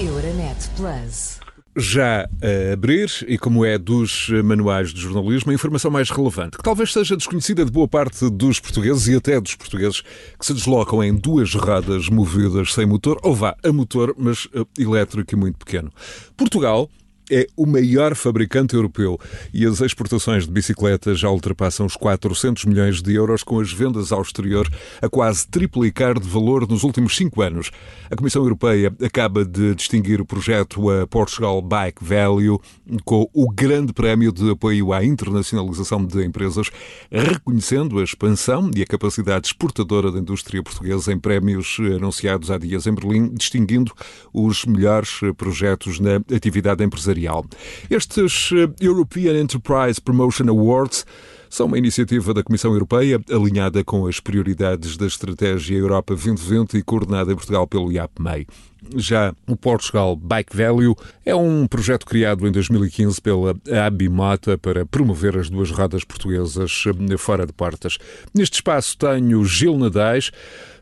[0.00, 1.40] Euronet Plus.
[1.76, 6.62] Já a abrir, e como é dos manuais de jornalismo, a informação mais relevante, que
[6.62, 10.02] talvez seja desconhecida de boa parte dos portugueses e até dos portugueses
[10.38, 14.46] que se deslocam em duas rodas movidas sem motor, ou vá, a motor, mas
[14.78, 15.90] elétrico e muito pequeno.
[16.36, 16.88] Portugal
[17.30, 19.18] é o maior fabricante europeu
[19.52, 24.12] e as exportações de bicicletas já ultrapassam os 400 milhões de euros, com as vendas
[24.12, 24.68] ao exterior
[25.02, 27.70] a quase triplicar de valor nos últimos cinco anos.
[28.10, 32.60] A Comissão Europeia acaba de distinguir o projeto a Portugal Bike Value
[33.04, 36.70] com o grande prémio de apoio à internacionalização de empresas,
[37.10, 42.86] reconhecendo a expansão e a capacidade exportadora da indústria portuguesa em prémios anunciados há dias
[42.86, 43.92] em Berlim, distinguindo
[44.32, 47.44] os melhores projetos na atividade empresarial empresarial.
[47.90, 51.04] Estes eh, European Enterprise Promotion Awards
[51.50, 56.82] são uma iniciativa da Comissão Europeia alinhada com as prioridades da Estratégia Europa 2020 e
[56.82, 58.46] coordenada em Portugal pelo IAPMEI.
[58.94, 60.94] Já o Portugal Bike Value
[61.24, 67.16] é um projeto criado em 2015 pela Abimota para promover as duas rodas portuguesas eh,
[67.16, 67.98] fora de portas.
[68.34, 70.30] Neste espaço tenho Gil Nadais,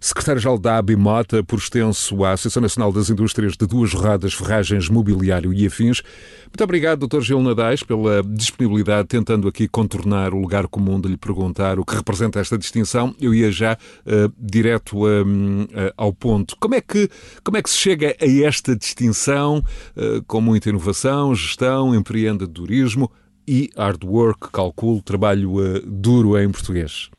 [0.06, 5.52] secretário-geral da Abimota, por extenso à Associação Nacional das Indústrias de Duas Rodas, Ferragens, Mobiliário
[5.52, 6.00] e Afins.
[6.44, 7.20] Muito obrigado, Dr.
[7.20, 11.94] Gil Nadais, pela disponibilidade, tentando aqui contornar o lugar comum de lhe perguntar o que
[11.94, 13.14] representa esta distinção.
[13.20, 16.56] Eu ia já uh, direto uh, uh, ao ponto.
[16.60, 17.10] Como é, que,
[17.42, 19.62] como é que se chega a esta distinção
[20.26, 23.10] com muita inovação, gestão, empreendedorismo
[23.46, 27.10] e hard work, calculo, trabalho duro em português?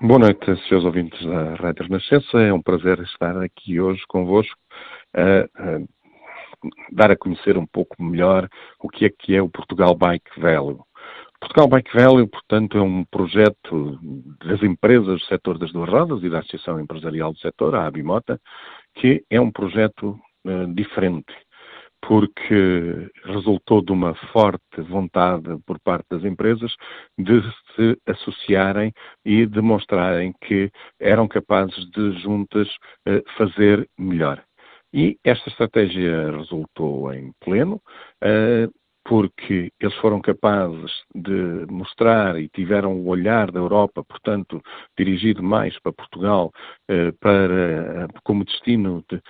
[0.00, 2.38] Boa noite, senhores ouvintes da Rádio Renascença.
[2.38, 4.58] É um prazer estar aqui hoje convosco
[5.14, 5.80] a, a,
[6.90, 8.48] dar a conhecer um pouco melhor
[8.80, 10.82] o que é que é o Portugal Bike Value.
[11.40, 13.98] Portugal Bike Value, portanto, é um projeto
[14.44, 18.40] das empresas do setor das duas rodas e da Associação Empresarial do Setor, a Abimota,
[18.96, 21.32] que é um projeto uh, diferente,
[22.06, 26.74] porque resultou de uma forte vontade por parte das empresas
[27.18, 27.40] de
[27.74, 28.92] se associarem
[29.24, 30.70] e demonstrarem que
[31.00, 32.68] eram capazes de juntas
[33.08, 34.42] uh, fazer melhor.
[34.92, 37.80] E esta estratégia resultou em pleno.
[38.22, 38.72] Uh,
[39.06, 44.62] porque eles foram capazes de mostrar e tiveram o olhar da Europa, portanto,
[44.98, 46.50] dirigido mais para Portugal,
[46.88, 49.20] eh, para, como destino, de,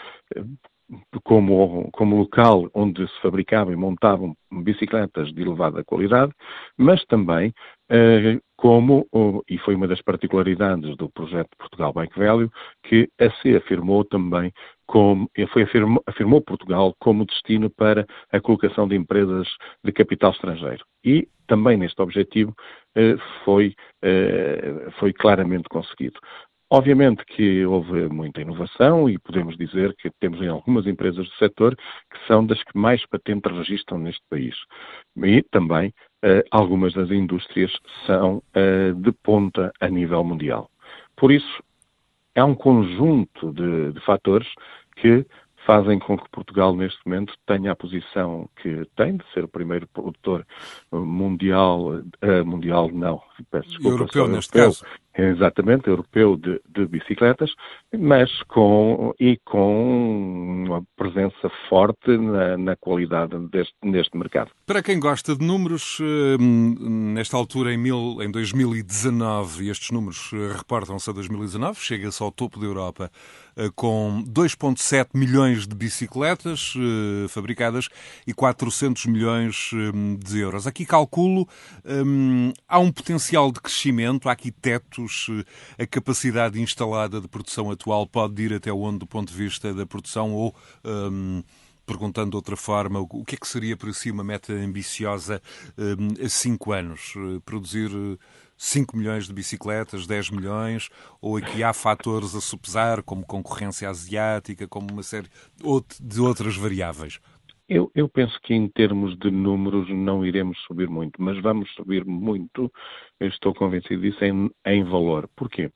[1.25, 6.33] como, como local onde se fabricavam e montavam bicicletas de elevada qualidade,
[6.77, 7.53] mas também
[7.91, 9.07] eh, como,
[9.49, 12.51] e foi uma das particularidades do projeto Portugal Bike Value,
[12.83, 14.53] que a se afirmou também
[14.87, 19.49] como, foi afirmou, afirmou Portugal como destino para a colocação de empresas
[19.83, 20.85] de capital estrangeiro.
[21.05, 22.55] E também neste objetivo
[22.95, 26.19] eh, foi, eh, foi claramente conseguido.
[26.71, 31.77] Obviamente que houve muita inovação e podemos dizer que temos em algumas empresas do setor
[31.77, 34.57] que são das que mais patentes registram neste país.
[35.17, 35.89] E também
[36.25, 37.71] uh, algumas das indústrias
[38.07, 40.71] são uh, de ponta a nível mundial.
[41.17, 41.63] Por isso,
[42.35, 44.49] é um conjunto de, de fatores
[44.97, 45.25] que
[45.67, 49.87] fazem com que Portugal, neste momento, tenha a posição que tem de ser o primeiro
[49.89, 50.47] produtor
[50.93, 53.97] mundial, uh, mundial não, peço desculpa.
[53.97, 55.04] Europeu, neste europeu, caso.
[55.17, 57.51] Exatamente, europeu de, de, bicicletas,
[57.97, 64.51] mas com, e com uma presença forte na, na qualidade deste, neste mercado.
[64.67, 70.33] Para quem gosta de números, hum, nesta altura, em, mil, em 2019, e estes números
[70.33, 73.09] eh, reportam-se a 2019, chega-se ao topo da Europa
[73.57, 77.89] eh, com 2,7 milhões de bicicletas uh, fabricadas
[78.27, 80.67] e 400 milhões um, de euros.
[80.67, 81.47] Aqui calculo,
[81.85, 85.45] um, há um potencial de crescimento, há aqui tetos, uh,
[85.79, 89.87] a capacidade instalada de produção atual pode ir até onde do ponto de vista da
[89.87, 90.55] produção ou...
[90.85, 91.43] Um,
[91.87, 95.43] perguntando de outra forma, o que é que seria para si uma meta ambiciosa
[96.19, 97.13] a cinco anos?
[97.45, 97.91] Produzir
[98.57, 100.89] 5 milhões de bicicletas, 10 milhões,
[101.21, 105.29] ou aqui há fatores a supesar, como concorrência asiática, como uma série
[106.01, 107.21] de outras variáveis?
[107.67, 112.05] Eu, eu, penso que em termos de números não iremos subir muito, mas vamos subir
[112.05, 112.71] muito,
[113.19, 115.27] estou convencido disso, em, em valor.
[115.35, 115.71] Porquê?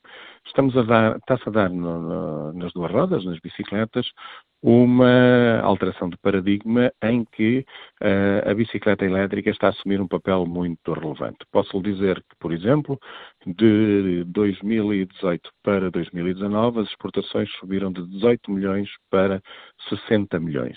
[0.47, 4.07] Estamos a dar, está-se a dar no, no, nas duas rodas, nas bicicletas,
[4.63, 7.65] uma alteração de paradigma em que
[8.03, 11.39] uh, a bicicleta elétrica está a assumir um papel muito relevante.
[11.51, 12.99] Posso lhe dizer que, por exemplo,
[13.47, 19.41] de 2018 para 2019, as exportações subiram de 18 milhões para
[19.89, 20.77] 60 milhões.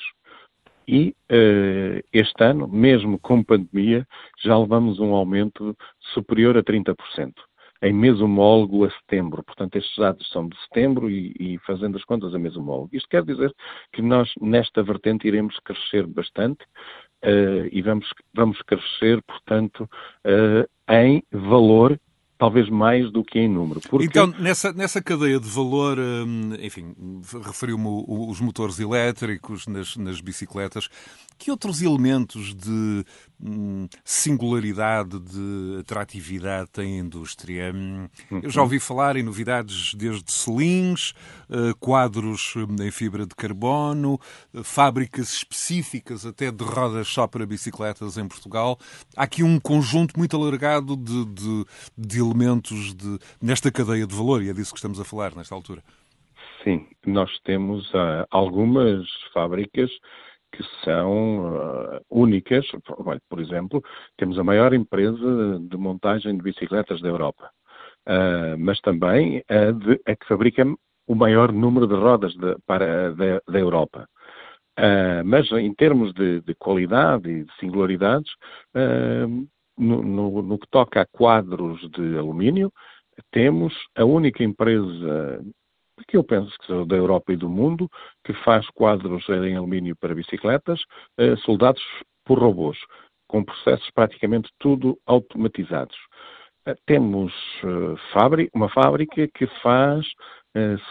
[0.88, 4.08] E uh, este ano, mesmo com pandemia,
[4.44, 5.76] já levamos um aumento
[6.14, 6.96] superior a 30%.
[7.84, 9.44] em mês homólogo a setembro.
[9.44, 12.90] Portanto, estes dados são de setembro e, e fazendo as contas a mês homólogo.
[12.94, 13.52] Isto quer dizer
[13.92, 16.64] que nós, nesta vertente, iremos crescer bastante
[17.24, 19.90] uh, e vamos, vamos crescer, portanto,
[20.26, 22.00] uh, em valor
[22.42, 23.80] talvez mais do que em número.
[23.88, 24.04] Porque...
[24.04, 26.96] Então, nessa, nessa cadeia de valor, hum, enfim,
[27.46, 30.90] referiu-me os motores elétricos nas, nas bicicletas,
[31.38, 33.06] que outros elementos de
[34.04, 37.72] singularidade, de atratividade tem a indústria?
[37.74, 38.08] Hum,
[38.44, 41.12] eu já ouvi falar em novidades desde selins,
[41.50, 44.20] uh, quadros hum, em fibra de carbono,
[44.54, 48.78] uh, fábricas específicas até de rodas só para bicicletas em Portugal.
[49.16, 51.66] Há aqui um conjunto muito alargado de, de,
[51.98, 55.56] de elementos de, nesta cadeia de valor, e é disso que estamos a falar nesta
[55.56, 55.84] altura.
[56.64, 59.90] Sim, nós temos uh, algumas fábricas
[60.52, 62.66] que são uh, únicas.
[63.30, 63.82] Por exemplo,
[64.18, 67.50] temos a maior empresa de montagem de bicicletas da Europa,
[68.08, 70.66] uh, mas também a, de, a, que fabrica
[71.08, 74.08] o maior número de rodas de, para, da, da Europa.
[74.80, 78.32] Uh, mas em termos de, de, qualidade e de singularidades,
[79.78, 82.72] no, no, no que toca a quadros de alumínio,
[83.32, 85.42] temos a única empresa
[86.08, 87.90] que eu penso que são da Europa e do mundo,
[88.24, 90.82] que faz quadros em alumínio para bicicletas,
[91.18, 91.82] eh, soldados
[92.26, 92.78] por robôs,
[93.28, 95.98] com processos praticamente tudo automatizados.
[96.66, 97.34] Eh, temos
[97.64, 100.06] eh, uma fábrica que faz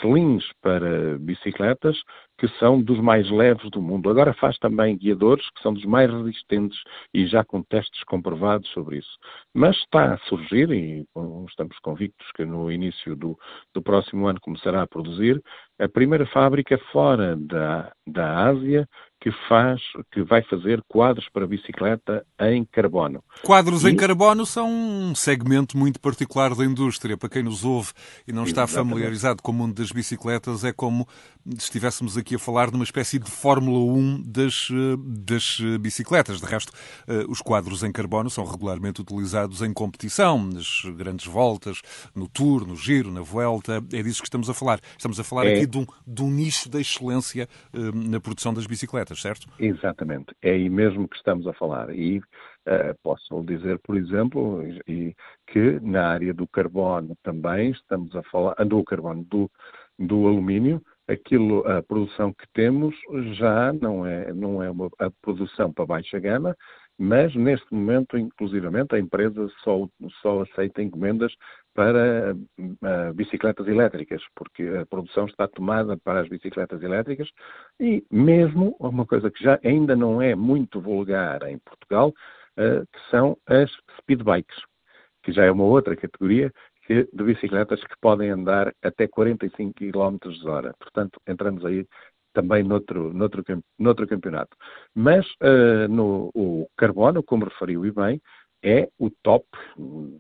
[0.01, 1.97] selins para bicicletas
[2.39, 4.09] que são dos mais leves do mundo.
[4.09, 6.79] Agora faz também guiadores que são dos mais resistentes
[7.13, 9.19] e já com testes comprovados sobre isso.
[9.55, 11.07] Mas está a surgir, e
[11.49, 13.39] estamos convictos que no início do,
[13.75, 15.43] do próximo ano começará a produzir,
[15.79, 18.89] a primeira fábrica fora da, da Ásia
[19.21, 19.81] que faz,
[20.11, 23.23] que vai fazer quadros para bicicleta em carbono.
[23.43, 23.91] Quadros e...
[23.91, 27.19] em carbono são um segmento muito particular da indústria.
[27.19, 27.93] Para quem nos ouve
[28.27, 28.91] e não está Exatamente.
[28.91, 31.07] familiarizado com o mundo das bicicletas, é como
[31.51, 34.69] se estivéssemos aqui a falar de uma espécie de Fórmula 1 das,
[34.99, 36.41] das bicicletas.
[36.41, 36.73] De resto,
[37.07, 41.83] eh, os quadros em carbono são regularmente utilizados em competição, nas grandes voltas,
[42.15, 43.85] no Tour, no Giro, na Vuelta.
[43.93, 44.81] É disso que estamos a falar.
[44.97, 45.57] Estamos a falar é...
[45.57, 49.49] aqui de um, de um nicho da excelência eh, na produção das bicicletas certo?
[49.59, 51.91] Exatamente, é aí mesmo que estamos a falar.
[51.91, 55.15] E uh, posso dizer, por exemplo, e,
[55.47, 59.51] que na área do carbono também estamos a falar, do carbono, do,
[59.99, 62.95] do alumínio, aquilo, a produção que temos
[63.37, 66.57] já não é, não é uma a produção para baixa gama,
[67.03, 69.89] mas neste momento, inclusivamente, a empresa só,
[70.21, 71.33] só aceita encomendas
[71.75, 77.29] para uh, bicicletas elétricas, porque a produção está tomada para as bicicletas elétricas
[77.79, 83.11] e mesmo uma coisa que já ainda não é muito vulgar em Portugal, uh, que
[83.11, 84.57] são as speedbikes,
[85.23, 86.53] que já é uma outra categoria
[86.89, 90.75] de bicicletas que podem andar até 45 km hora.
[90.81, 91.87] Portanto, entramos aí
[92.33, 93.45] também noutro, noutro,
[93.79, 94.57] noutro campeonato.
[94.95, 98.21] Mas uh, no, o carbono, como referiu e bem,
[98.63, 99.47] é o top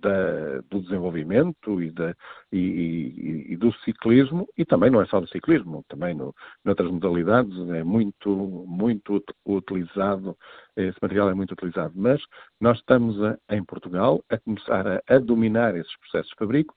[0.01, 2.15] da, do desenvolvimento e, da,
[2.51, 6.35] e, e, do ciclismo, e também não é só do ciclismo, também no,
[6.65, 8.31] noutras modalidades é muito,
[8.67, 10.37] muito utilizado,
[10.77, 11.93] esse material é muito utilizado.
[11.95, 12.21] Mas
[12.61, 16.75] nós estamos a, em Portugal a começar a, a dominar esses processos de fabrico,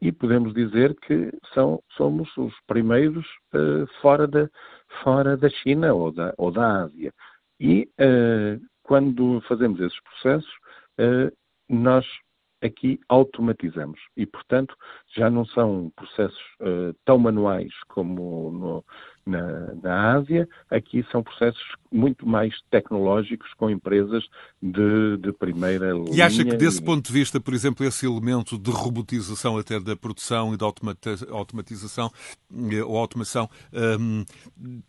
[0.00, 4.48] e podemos dizer que são, somos os primeiros uh, fora, da,
[5.02, 7.12] fora da China ou da, ou da Ásia.
[7.58, 10.52] E uh, quando fazemos esses processos,
[11.68, 12.06] nós
[12.62, 14.74] aqui automatizamos e, portanto,
[15.16, 16.42] já não são processos
[17.04, 18.84] tão manuais como no,
[19.26, 24.24] na, na Ásia, aqui são processos muito mais tecnológicos com empresas
[24.62, 26.14] de, de primeira linha.
[26.14, 29.96] E acha que, desse ponto de vista, por exemplo, esse elemento de robotização até da
[29.96, 30.66] produção e da
[31.30, 32.10] automatização
[32.70, 34.24] eh, ou automação um,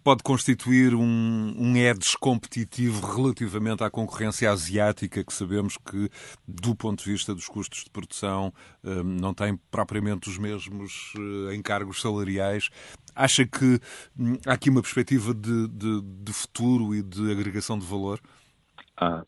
[0.03, 6.09] pode constituir um, um edge competitivo relativamente à concorrência asiática, que sabemos que,
[6.47, 8.53] do ponto de vista dos custos de produção,
[8.83, 12.69] um, não tem propriamente os mesmos uh, encargos salariais
[13.17, 13.79] Acha que
[14.17, 18.19] hum, há aqui uma perspectiva de, de, de futuro e de agregação de valor?
[18.95, 19.25] Há,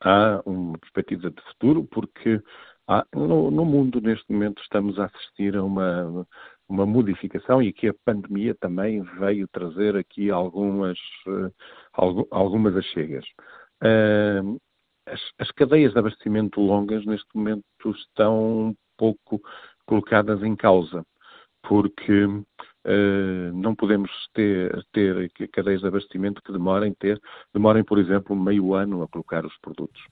[0.00, 2.42] há uma perspectiva de futuro porque
[2.88, 6.26] há, no, no, mundo neste momento estamos a assistir a uma,
[6.68, 10.98] uma modificação e que a pandemia também veio trazer aqui algumas,
[11.28, 13.24] uh, algumas achegas.
[13.84, 14.60] Uh,
[15.06, 19.40] as, as, cadeias de abastecimento longas neste momento estão um pouco
[19.86, 21.04] colocadas em causa,
[21.62, 22.26] porque
[23.54, 27.20] não podemos ter, ter cadeias de abastecimento que demorem, ter,
[27.52, 30.02] demorem, por exemplo, meio ano a colocar os produtos.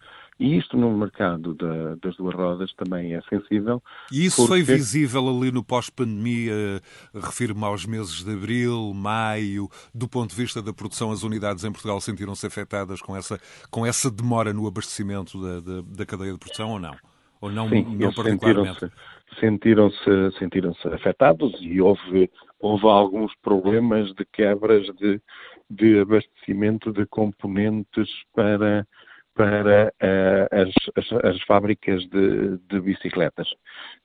[0.41, 3.83] E isto no mercado da, das duas rodas também é sensível.
[4.11, 4.49] E isso porque...
[4.49, 6.81] foi visível ali no pós-pandemia,
[7.15, 11.71] refiro-me aos meses de abril, maio, do ponto de vista da produção, as unidades em
[11.71, 13.39] Portugal sentiram-se afetadas com essa,
[13.71, 16.97] com essa demora no abastecimento da, da, da cadeia de produção ou não?
[17.43, 18.91] Ou não, Sim, não particularmente?
[19.39, 25.21] Sentiram-se sentiram afetados e houve, houve alguns problemas de quebras de,
[25.69, 28.87] de abastecimento de componentes para,
[29.35, 33.49] para uh, as, as, as, fábricas de, de, bicicletas.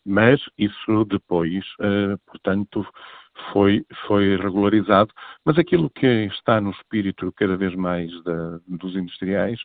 [0.06, 2.86] Mas isso depois, uh, portanto,
[3.52, 5.14] foi, foi regularizado.
[5.44, 9.60] Mas aquilo que está no espírito cada vez mais da, dos industriais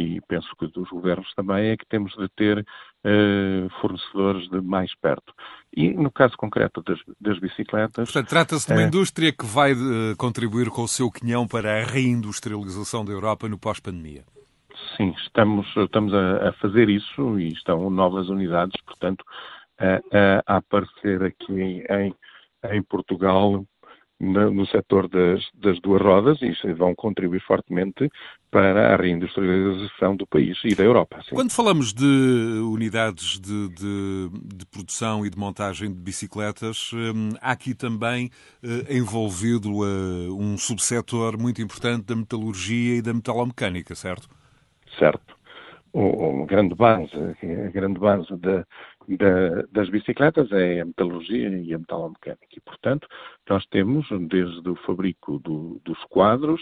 [0.00, 4.94] e penso que dos governos também, é que temos de ter uh, fornecedores de mais
[4.94, 5.32] perto.
[5.76, 8.10] E no caso concreto das, das bicicletas.
[8.10, 8.86] Portanto, trata-se de uma é...
[8.86, 13.58] indústria que vai uh, contribuir com o seu quinhão para a reindustrialização da Europa no
[13.58, 14.24] pós-pandemia.
[14.96, 19.24] Sim, estamos, estamos a, a, fazer isso e estão novas unidades, portanto,
[19.78, 22.14] a, a aparecer aqui em,
[22.70, 23.64] em Portugal
[24.20, 28.10] no, no setor das, das, duas rodas e vão contribuir fortemente
[28.50, 31.20] para a reindustrialização do país e da Europa.
[31.22, 31.34] Sim.
[31.34, 32.04] Quando falamos de
[32.62, 38.30] unidades de, de, de, produção e de montagem de bicicletas, hum, há aqui também
[38.62, 44.28] uh, envolvido uh, um subsetor muito importante da metalurgia e da metalomecânica, certo?
[44.98, 45.38] Certo.
[45.92, 48.64] O, o grande base, a grande base da,
[49.08, 52.46] da, das bicicletas é a metalurgia e a metalomecânica.
[52.56, 53.08] E, portanto,
[53.48, 56.60] nós temos, desde o fabrico do, dos quadros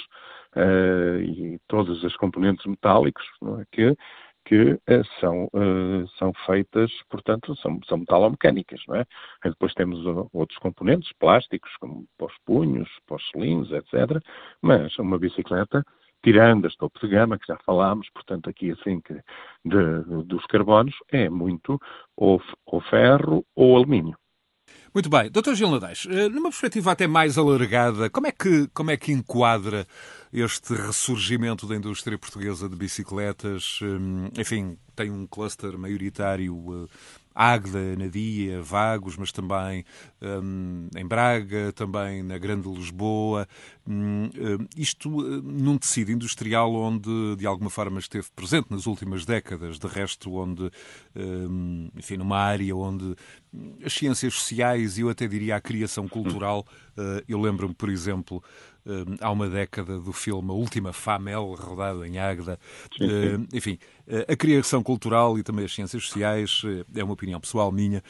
[0.56, 3.24] uh, e todas as componentes metálicos
[3.60, 3.96] é, que,
[4.44, 8.80] que uh, são, uh, são feitas, portanto, são, são metalomecânicas.
[8.88, 9.04] Não é?
[9.44, 12.88] E depois temos outros componentes plásticos, como os punhos,
[13.32, 14.22] cilindros, etc.
[14.62, 15.84] Mas uma bicicleta
[16.22, 19.14] tirando as topo de gama, que já falámos, portanto, aqui assim que
[19.64, 21.80] de, dos carbonos, é muito
[22.16, 24.16] ou, ou ferro ou alumínio.
[24.92, 25.30] Muito bem.
[25.30, 25.54] Dr.
[25.54, 29.86] Gil Nadais, eh, numa perspectiva até mais alargada, como é, que, como é que enquadra
[30.32, 33.80] este ressurgimento da indústria portuguesa de bicicletas?
[33.82, 36.88] Eh, enfim, tem um cluster maioritário eh,
[37.38, 39.84] Águeda, Nadia, Vagos, mas também
[40.20, 43.46] um, em Braga, também na Grande Lisboa.
[43.86, 49.24] Um, hum, isto hum, num tecido industrial onde, de alguma forma, esteve presente nas últimas
[49.24, 50.68] décadas, de resto, onde,
[51.14, 53.14] um, enfim, numa área onde
[53.84, 56.66] as ciências sociais e eu até diria a criação cultural,
[56.96, 58.42] uh, eu lembro-me, por exemplo,
[59.20, 62.58] há uma década do filme A Última Famel, rodado em Águeda.
[63.52, 63.78] Enfim,
[64.26, 66.62] a criação cultural e também as ciências sociais,
[66.94, 68.02] é uma opinião pessoal minha,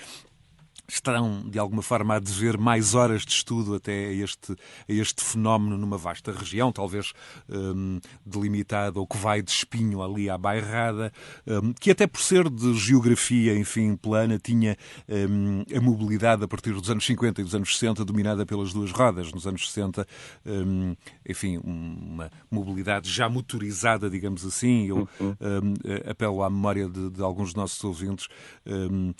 [0.88, 5.22] estarão, de alguma forma, a dever mais horas de estudo até a este, a este
[5.22, 7.12] fenómeno numa vasta região, talvez
[7.48, 11.12] um, delimitada ou que vai de espinho ali à bairrada,
[11.46, 14.76] um, que até por ser de geografia, enfim, plana, tinha
[15.08, 18.90] um, a mobilidade a partir dos anos 50 e dos anos 60 dominada pelas duas
[18.90, 19.30] rodas.
[19.32, 20.06] Nos anos 60,
[20.46, 20.96] hum,
[21.28, 24.86] enfim, uma mobilidade já motorizada, digamos assim.
[24.86, 25.36] Eu uhum.
[25.40, 25.74] hum,
[26.10, 28.28] apelo à memória de, de alguns dos nossos ouvintes
[28.66, 29.12] hum,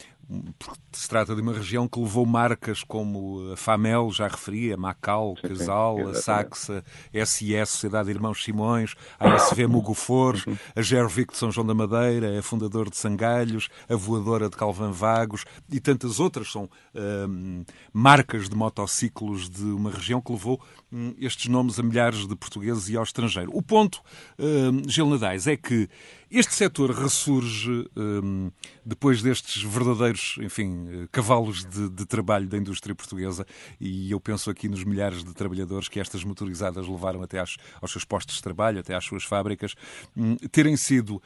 [0.58, 4.76] porque se trata de uma região que levou marcas como a FAMEL, já referi, a
[4.76, 10.56] Macau, Casal, a Saxa, SS, Sociedade de Irmãos Simões, a ASV Mugofores, uhum.
[10.76, 14.92] a Gervic de São João da Madeira, a Fundador de Sangalhos, a Voadora de Calvão
[14.92, 20.61] Vagos e tantas outras são hum, marcas de motociclos de uma região que levou
[20.92, 23.50] hum, estes nomes a milhares de portugueses e ao estrangeiro.
[23.54, 24.02] O ponto,
[24.38, 25.88] hum, Gil Nadais, é que
[26.30, 28.50] este setor ressurge um,
[28.85, 33.47] depois destes verdadeiros, enfim, cavalos de, de, trabalho da indústria portuguesa.
[33.80, 37.90] E eu penso aqui nos milhares de trabalhadores que estas motorizadas levaram até às, aos
[37.90, 39.75] seus postos de trabalho, até às suas fábricas,
[40.16, 41.20] um, terem sido uh,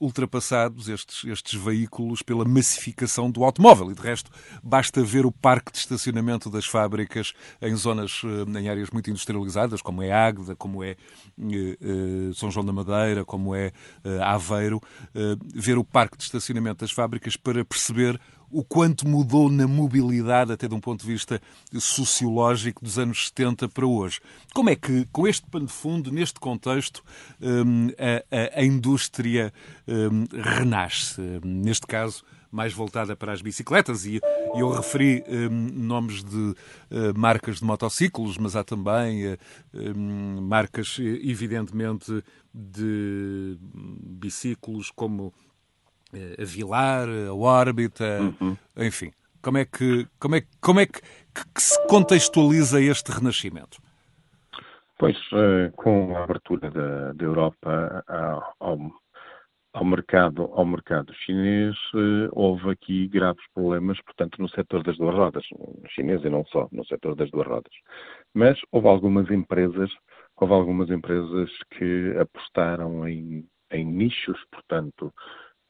[0.00, 3.90] ultrapassados estes, estes veículos pela massificação do automóvel.
[3.90, 4.30] E de resto
[4.62, 9.80] basta ver o parque de estacionamento das fábricas em zonas, uh, em áreas muito industrializadas,
[9.80, 10.96] como é Águeda, como é
[11.38, 13.72] uh, São João da Madeira, como é
[14.04, 14.80] uh, Aveiro,
[15.14, 18.18] eh, ver o parque de estacionamento das fábricas para perceber
[18.50, 21.40] o quanto mudou na mobilidade, até de um ponto de vista
[21.78, 24.20] sociológico, dos anos 70 para hoje.
[24.52, 27.04] Como é que, com este pano de fundo, neste contexto,
[27.40, 29.52] eh, a, a, indústria
[29.86, 31.20] eh, renasce?
[31.44, 34.20] Neste caso, mais voltada para as bicicletas e
[34.54, 36.56] eu referi um, nomes de uh,
[37.16, 39.38] marcas de motociclos, mas há também uh,
[39.74, 45.32] um, marcas, evidentemente, de biciclos como
[46.12, 48.56] a Vilar, a Órbita, uhum.
[48.76, 49.12] enfim.
[49.40, 53.80] Como é que, como é, como é que, que, que se contextualiza este renascimento?
[54.98, 55.16] Pois,
[55.76, 58.04] com a abertura da, da Europa
[58.58, 58.90] ao,
[59.72, 65.14] ao mercado, ao mercado chinês, eh, houve aqui graves problemas, portanto, no setor das duas
[65.14, 65.44] rodas,
[65.90, 67.72] chinês e não só, no setor das duas rodas.
[68.34, 69.90] Mas houve algumas empresas,
[70.36, 75.12] houve algumas empresas que apostaram em, em nichos, portanto,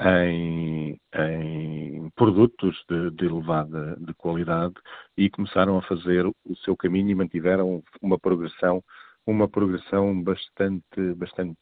[0.00, 4.75] em, em produtos de, de, elevada de qualidade
[5.16, 8.83] e começaram a fazer o seu caminho e mantiveram uma progressão
[9.30, 11.56] uma progressão bastante, bastante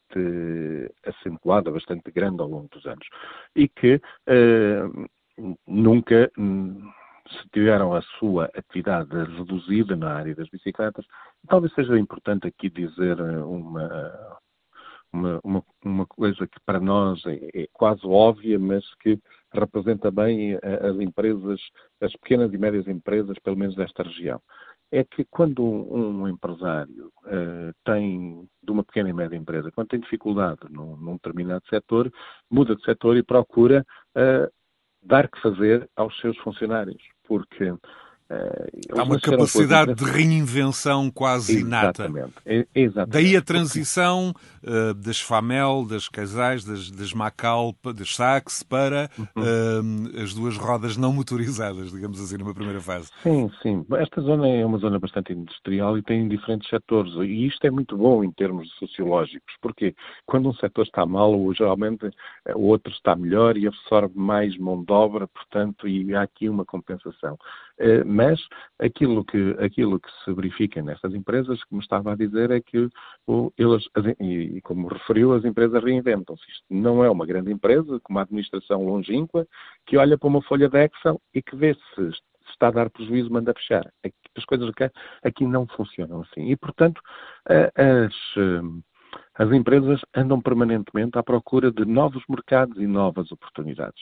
[1.05, 3.07] acentuada, bastante grande ao longo dos anos.
[3.55, 4.83] E que eh,
[5.67, 6.91] nunca hum,
[7.29, 11.05] se tiveram a sua atividade reduzida na área das bicicletas.
[11.47, 14.39] Talvez seja importante aqui dizer uma,
[15.13, 19.19] uma, uma, uma coisa que para nós é, é, quase óbvia, mas que
[19.53, 21.59] representa bem as empresas,
[22.01, 24.41] as pequenas e médias empresas, pelo menos desta região
[24.91, 29.99] é que quando um, empresário uh, tem, de uma pequena e média empresa, quando tem
[29.99, 32.11] dificuldade num, num determinado setor,
[32.49, 34.51] muda de setor e procura uh,
[35.01, 37.73] dar que fazer aos seus funcionários, porque
[38.31, 42.03] Uh, Há uma capacidade de reinvenção quase inata.
[42.03, 42.69] Exatamente.
[42.75, 43.11] Exatamente.
[43.11, 44.33] Daí a transição
[44.63, 49.25] uh, das FAMEL, das casais, das, das Macal, das Sax, para uhum.
[49.25, 53.09] uh, as duas rodas não motorizadas, digamos assim, numa primeira fase.
[53.23, 53.83] Sim, sim.
[53.93, 57.11] Esta zona é uma zona bastante industrial e tem diferentes setores.
[57.15, 59.95] E isto é muito bom em termos sociológicos, porque
[60.27, 62.09] quando um setor está mal, geralmente
[62.55, 66.63] o outro está melhor e absorve mais mão de obra, portanto, e há aqui uma
[66.63, 67.37] compensação.
[67.79, 68.39] Eh, mas
[68.77, 72.89] aquilo que, aquilo que se verifica nestas empresas, me estava a dizer, é que
[73.25, 73.85] o, eles,
[74.19, 76.43] e como referiu, as empresas reinventam-se.
[76.51, 79.47] Isto não é uma grande empresa, com uma administração longínqua,
[79.85, 82.11] que olha para uma folha de Excel e que vê se
[82.51, 83.89] está a dar prejuízo, manda fechar.
[84.35, 84.91] As coisas aqui,
[85.23, 86.49] aqui não funcionam assim.
[86.51, 87.01] E, portanto,
[87.45, 88.61] as, eh,
[89.35, 94.01] as empresas andam permanentemente à procura de novos mercados e novas oportunidades.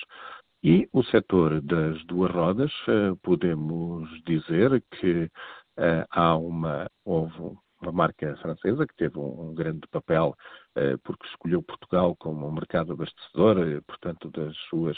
[0.69, 5.31] E o setor das duas rodas, eh, podemos dizer que
[5.77, 10.35] eh, há uma, houve uma marca francesa que teve um, grande papel
[10.75, 14.97] eh, porque escolheu Portugal como um mercado abastecedor, portanto, das suas,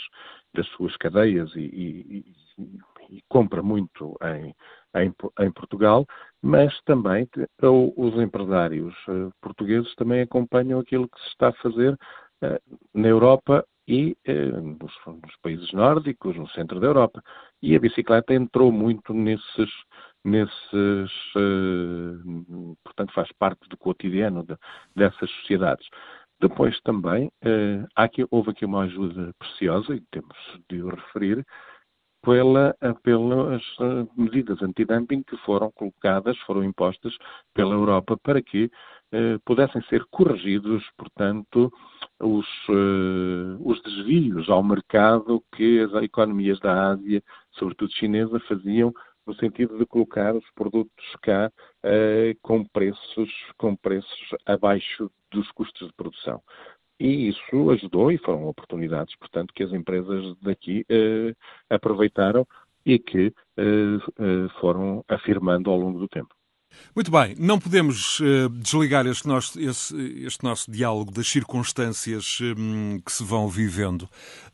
[0.55, 2.35] das suas cadeias e, e,
[3.11, 4.55] e compra muito em,
[4.99, 6.03] em, em, Portugal,
[6.41, 7.29] mas também
[7.95, 8.95] os empresários
[9.39, 11.95] portugueses também acompanham aquilo que se está a fazer
[12.91, 17.23] na Europa e eh, nos, nos, países nórdicos, no centro da Europa.
[17.59, 19.69] E a bicicleta entrou muito nesses,
[20.23, 24.55] nesses eh, portanto faz parte do cotidiano de,
[24.95, 25.87] dessas sociedades.
[26.39, 30.37] Depois também eh, aqui, houve aqui uma ajuda preciosa, e temos
[30.69, 31.43] de o referir,
[32.21, 33.63] pela, pelas
[34.15, 37.17] medidas antidumping que foram colocadas, foram impostas
[37.53, 38.69] pela Europa para que
[39.43, 41.71] pudessem ser corrigidos, portanto,
[42.19, 48.93] os, eh, os desvios ao mercado que as economias da Ásia, sobretudo chinesa, faziam
[49.25, 51.51] no sentido de colocar os produtos cá
[51.83, 56.41] eh, com, preços, com preços abaixo dos custos de produção.
[56.99, 61.33] E isso ajudou e foram oportunidades, portanto, que as empresas daqui eh,
[61.69, 62.45] aproveitaram
[62.85, 66.38] e que eh, foram afirmando ao longo do tempo.
[66.95, 72.99] Muito bem, não podemos uh, desligar este nosso, esse, este nosso diálogo das circunstâncias um,
[72.99, 74.09] que se vão vivendo.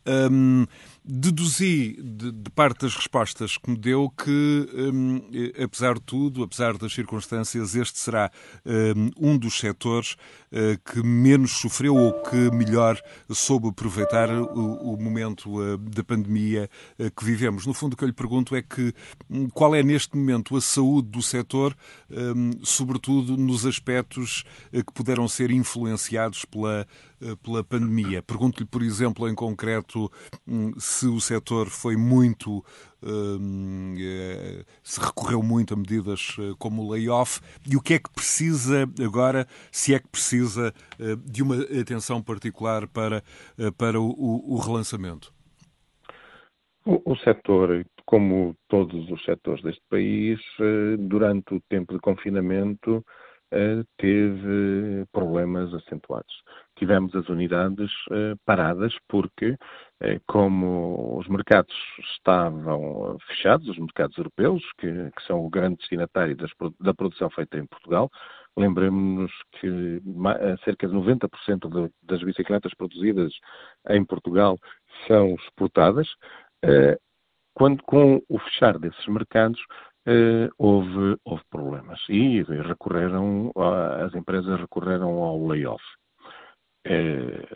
[0.05, 0.65] Um,
[1.07, 5.21] deduzi de, de, parte das respostas que me deu que, um,
[5.63, 8.31] apesar de tudo, apesar das circunstâncias, este será
[8.65, 10.13] um, um dos setores
[10.51, 16.69] uh, que menos sofreu ou que melhor soube aproveitar o, o momento uh, da pandemia
[16.97, 17.67] uh, que vivemos.
[17.67, 18.91] No fundo, o que eu lhe pergunto é que
[19.29, 21.75] hum, qual é neste momento a saúde do setor,
[22.09, 28.21] um, sobretudo nos aspectos que puderam ser influenciados pela eh, pela pandemia.
[28.21, 30.11] Pergunto-lhe, por exemplo, em concreto,
[30.47, 32.63] hum, se o setor foi muito.
[33.07, 37.99] Hum, eh, se recorreu muito a medidas eh, como o layoff e o que é
[37.99, 40.73] que precisa agora, se é que precisa
[41.23, 43.23] de uma atenção particular para,
[43.77, 45.31] para o, o relançamento?
[46.83, 50.39] O, o setor, como todos os setores deste país,
[50.97, 53.05] durante o tempo de confinamento,
[53.97, 56.35] teve problemas acentuados
[56.77, 61.73] tivemos as unidades uh, paradas porque, uh, como os mercados
[62.15, 67.57] estavam fechados, os mercados europeus, que, que são o grande destinatário das, da produção feita
[67.57, 68.09] em Portugal,
[68.57, 70.01] lembremos-nos que
[70.63, 73.33] cerca de 90% de, das bicicletas produzidas
[73.89, 74.57] em Portugal
[75.07, 76.07] são exportadas.
[77.53, 79.59] Quando, com o fechar desses mercados,
[80.07, 83.51] Uh, houve, houve, problemas e recorreram,
[84.05, 85.83] as empresas recorreram ao layoff.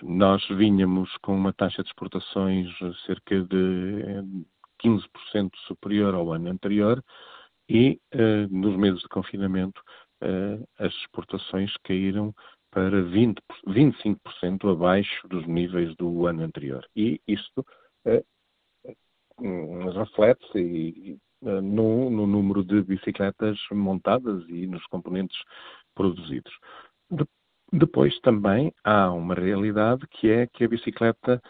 [0.01, 2.67] nós vinhamos com uma taxa de exportações
[3.05, 4.23] cerca de
[4.83, 7.03] 15% superior ao ano anterior
[7.69, 8.01] e
[8.49, 9.79] nos meses de confinamento
[10.79, 12.33] as exportações caíram
[12.71, 16.83] para 20, 25% abaixo dos níveis do ano anterior.
[16.95, 17.63] E isto
[19.95, 25.38] reflete-se no, no, número de bicicletas montadas e nos componentes
[25.95, 26.52] produzidos.
[27.10, 27.25] De,
[27.71, 31.41] depois também há uma realidade que é que a bicicleta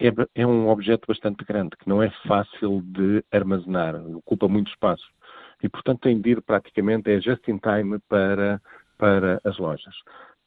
[0.00, 5.06] é, é, um objeto bastante grande, que não é fácil de armazenar, ocupa muito espaço.
[5.62, 8.60] E, portanto, tem de ir praticamente, é just in time para,
[8.98, 9.94] para as lojas.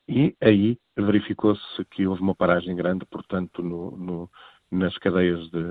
[0.08, 4.30] E aí verificou-se que houve uma paragem grande, portanto, no, no,
[4.72, 5.64] nas cadeias de,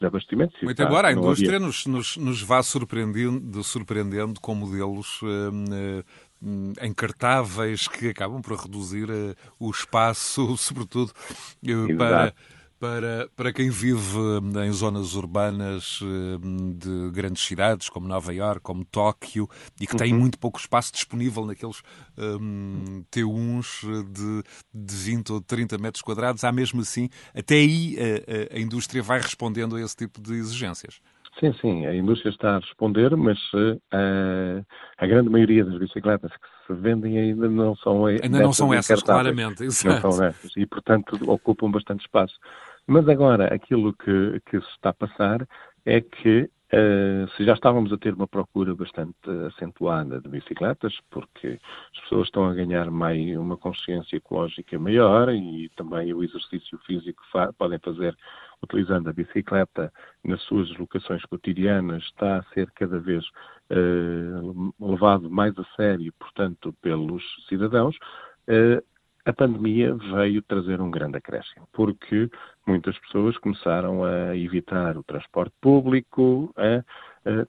[0.00, 0.54] de abastecimento.
[0.62, 6.02] Muito embora a indústria nos, nos, nos, vá surpreendendo, surpreendendo com modelos eh,
[6.80, 11.12] eh, encartáveis que acabam por reduzir eh, o espaço, sobretudo
[11.98, 12.32] para
[12.78, 14.18] para, para quem vive
[14.64, 16.00] em zonas urbanas
[16.76, 19.48] de grandes cidades, como Nova Iorque, como Tóquio,
[19.80, 20.20] e que têm uhum.
[20.20, 21.82] muito pouco espaço disponível naqueles
[22.18, 27.96] um, T1s de, de 20 ou 30 metros quadrados, há mesmo assim, até aí
[28.52, 31.00] a, a indústria vai respondendo a esse tipo de exigências.
[31.40, 34.64] Sim, sim, a indústria está a responder, mas uh,
[34.98, 39.02] a grande maioria das bicicletas que se vendem ainda não são Ainda não são essas,
[39.02, 40.06] claramente, exato.
[40.06, 42.38] Não são essas, e portanto ocupam bastante espaço.
[42.86, 45.46] Mas agora, aquilo que, que se está a passar
[45.84, 49.14] é que Uh, se já estávamos a ter uma procura bastante
[49.46, 51.60] acentuada de bicicletas, porque
[51.94, 57.22] as pessoas estão a ganhar mais, uma consciência ecológica maior e também o exercício físico
[57.30, 58.16] fa podem fazer
[58.64, 59.92] utilizando a bicicleta
[60.24, 63.24] nas suas locações cotidianas está a ser cada vez
[63.70, 67.96] uh, levado mais a sério, portanto, pelos cidadãos.
[68.48, 68.82] Uh,
[69.26, 72.28] a pandemia veio trazer um grande acréscimo, porque
[72.66, 76.84] muitas pessoas começaram a evitar o transporte público, a,
[77.30, 77.46] a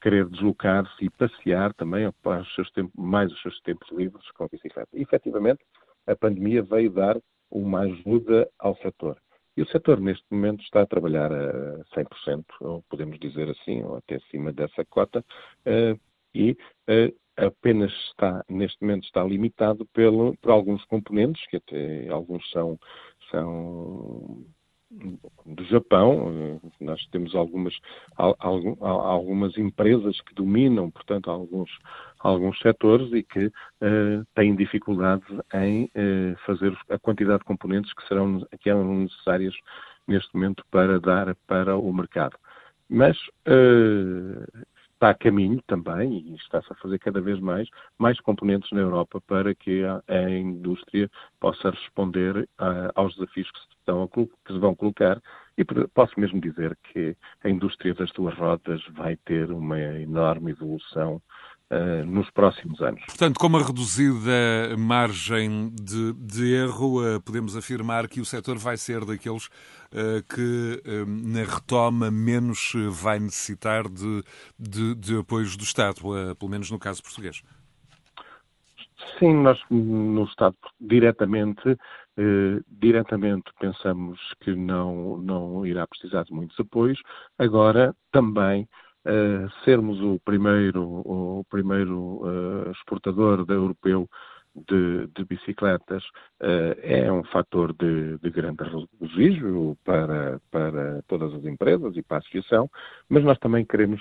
[0.00, 4.44] querer deslocar-se e passear também, ocupar os seus tempos, mais os seus tempos livres com
[4.44, 4.88] a bicicleta.
[4.92, 5.60] E, efetivamente,
[6.06, 7.16] a pandemia veio dar
[7.50, 9.16] uma ajuda ao setor.
[9.56, 13.96] E o setor, neste momento, está a trabalhar a 100%, ou podemos dizer assim, ou
[13.96, 15.24] até acima dessa cota,
[15.64, 15.96] eh,
[16.34, 16.56] e
[16.88, 22.78] eh, apenas está, neste momento, está limitado pelo, por alguns componentes, que até alguns são,
[23.30, 24.44] são
[25.46, 26.60] do Japão.
[26.80, 27.74] Nós temos algumas,
[28.16, 31.70] algumas empresas que dominam, portanto, alguns,
[32.24, 38.08] alguns setores e que uh, têm dificuldade em uh, fazer a quantidade de componentes que
[38.08, 39.54] serão que eram necessárias
[40.08, 42.36] neste momento para dar para o mercado.
[42.88, 48.70] Mas uh, está a caminho também, e está-se a fazer cada vez mais, mais componentes
[48.72, 54.02] na Europa para que a, a indústria possa responder uh, aos desafios que se, estão
[54.02, 55.20] a, que se vão colocar.
[55.58, 61.20] E posso mesmo dizer que a indústria das duas rodas vai ter uma enorme evolução
[61.74, 63.02] Uh, nos próximos anos.
[63.06, 64.30] Portanto, com uma reduzida
[64.78, 70.80] margem de, de erro, uh, podemos afirmar que o setor vai ser daqueles uh, que
[71.06, 74.22] na retoma menos vai necessitar de,
[74.56, 75.96] de, de apoios do Estado,
[76.38, 77.42] pelo menos no caso português.
[79.18, 81.76] Sim, nós no Estado diretamente,
[82.68, 87.00] diretamente pensamos que não, não irá precisar de muitos apoios.
[87.36, 88.68] Agora, também
[89.06, 94.08] uh, sermos o primeiro, o primeiro uh, exportador europeu
[94.54, 96.02] de, de bicicletas
[96.40, 102.18] uh, é um fator de, de grande regozijo para, para todas as empresas e para
[102.18, 102.70] a associação,
[103.08, 104.00] mas nós também queremos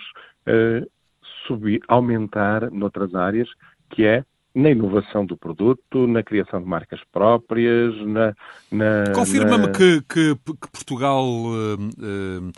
[1.48, 3.50] subir, aumentar noutras áreas,
[3.90, 4.24] que é
[4.56, 8.36] na inovação do produto, na criação de marcas próprias, na...
[8.72, 9.72] na Confirma-me na...
[9.72, 12.52] que, que, que, Portugal uh, uh,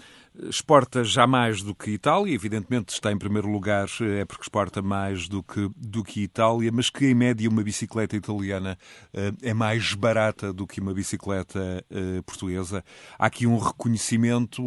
[0.44, 5.28] exporta já mais do que Itália, evidentemente está em primeiro lugar, é porque exporta mais
[5.28, 8.78] do que, do que Itália, mas que em média uma bicicleta italiana
[9.14, 12.84] uh, é mais barata do que uma bicicleta uh, portuguesa.
[13.18, 14.62] Há aqui um reconhecimento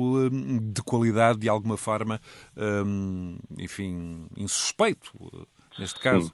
[0.63, 2.21] de qualidade de alguma forma,
[3.59, 5.13] enfim, insuspeito,
[5.79, 6.33] neste caso.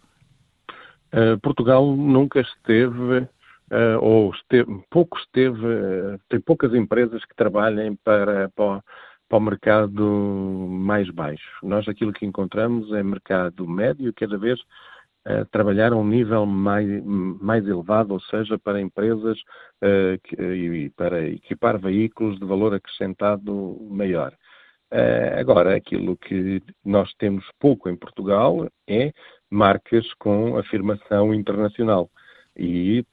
[1.42, 3.28] Portugal nunca esteve
[3.70, 8.84] Uh, ou esteve, pouco esteve, uh, tem poucas empresas que trabalhem para, para,
[9.28, 11.50] para o mercado mais baixo.
[11.62, 16.86] Nós aquilo que encontramos é mercado médio, cada vez uh, trabalhar a um nível mais,
[17.04, 19.38] mais elevado, ou seja, para empresas
[19.82, 24.32] uh, que, e para equipar veículos de valor acrescentado maior.
[24.92, 29.12] Uh, agora, aquilo que nós temos pouco em Portugal é
[29.50, 32.10] marcas com afirmação internacional.
[32.56, 33.04] E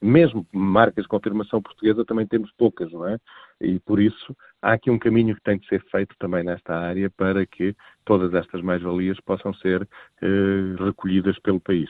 [0.00, 3.18] mesmo marcas de confirmação portuguesa também temos poucas, não é?
[3.60, 7.08] E por isso há aqui um caminho que tem de ser feito também nesta área
[7.10, 9.88] para que todas estas mais-valias possam ser
[10.22, 11.88] eh, recolhidas pelo país.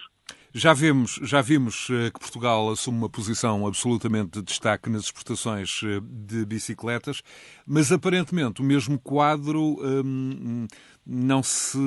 [0.52, 5.80] Já vimos, já vimos eh, que Portugal assume uma posição absolutamente de destaque nas exportações
[5.84, 7.22] eh, de bicicletas,
[7.64, 10.66] mas aparentemente o mesmo quadro hum,
[11.06, 11.78] não, se,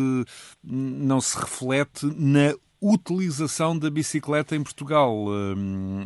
[0.63, 2.53] não se reflete na
[2.83, 5.13] utilização da bicicleta em Portugal.
[5.27, 6.03] Hum.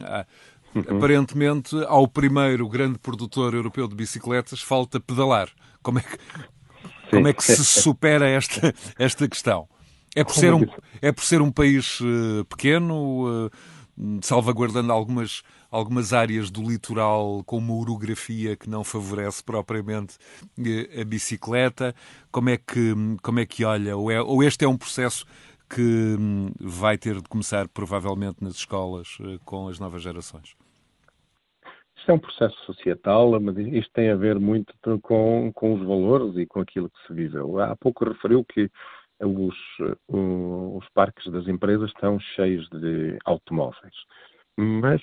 [0.88, 5.50] Aparentemente, ao primeiro grande produtor europeu de bicicletas falta pedalar.
[5.82, 6.18] Como é que,
[7.10, 9.68] como é que se supera esta, esta questão?
[10.16, 10.66] É por, ser um,
[11.02, 13.52] é por ser um país uh, pequeno, uh,
[14.22, 20.16] salvaguardando algumas, algumas áreas do litoral com uma orografia que não favorece propriamente
[20.58, 21.96] uh, a bicicleta.
[22.32, 23.96] Como é que, como é que olha?
[23.96, 25.26] Ou, é, ou este é um processo
[25.70, 30.56] que um, vai ter de começar provavelmente nas escolas com as novas gerações?
[31.98, 36.38] Isto é um processo societal, mas isto tem a ver muito com, com os valores
[36.38, 37.60] e com aquilo que se viveu.
[37.60, 38.70] Há pouco referiu que
[39.20, 39.56] os,
[40.08, 43.96] os parques das empresas estão cheios de automóveis.
[44.60, 45.02] Mas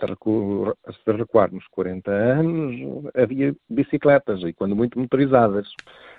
[0.00, 5.66] recuar, se recuarmos 40 anos, havia bicicletas, e quando muito motorizadas.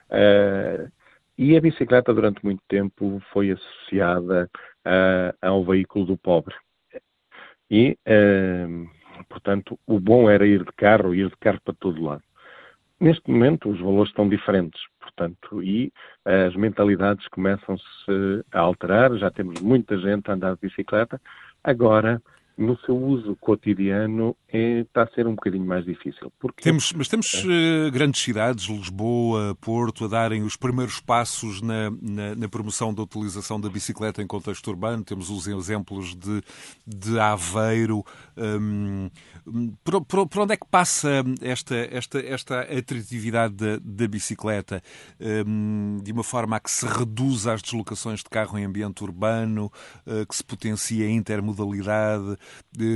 [0.10, 0.92] Uh,
[1.38, 4.50] e a bicicleta, durante muito tempo, foi associada
[4.86, 6.56] uh, ao veículo do pobre.
[7.70, 8.90] E, uh,
[9.28, 12.24] portanto, o bom era ir de carro, ir de carro para todo lado.
[13.00, 14.82] Neste momento, os valores estão diferentes
[15.16, 15.92] portanto, e
[16.26, 21.22] as mentalidades começam-se a alterar, já temos muita gente a andar de bicicleta,
[21.64, 22.22] agora
[22.58, 26.32] no seu uso cotidiano é, está a ser um bocadinho mais difícil.
[26.40, 26.64] Porque...
[26.64, 27.90] Temos, mas temos é.
[27.92, 33.60] grandes cidades, Lisboa, Porto, a darem os primeiros passos na, na, na, promoção da utilização
[33.60, 35.04] da bicicleta em contexto urbano.
[35.04, 36.42] Temos os exemplos de,
[36.88, 38.04] de Aveiro.
[38.38, 39.10] Um,
[39.84, 44.82] por, por, por, onde é que passa esta, esta, esta atratividade da, da bicicleta?
[45.20, 49.70] Um, de uma forma a que se reduza as deslocações de carro em ambiente urbano,
[50.08, 52.38] uh, que se potencie a intermodalidade,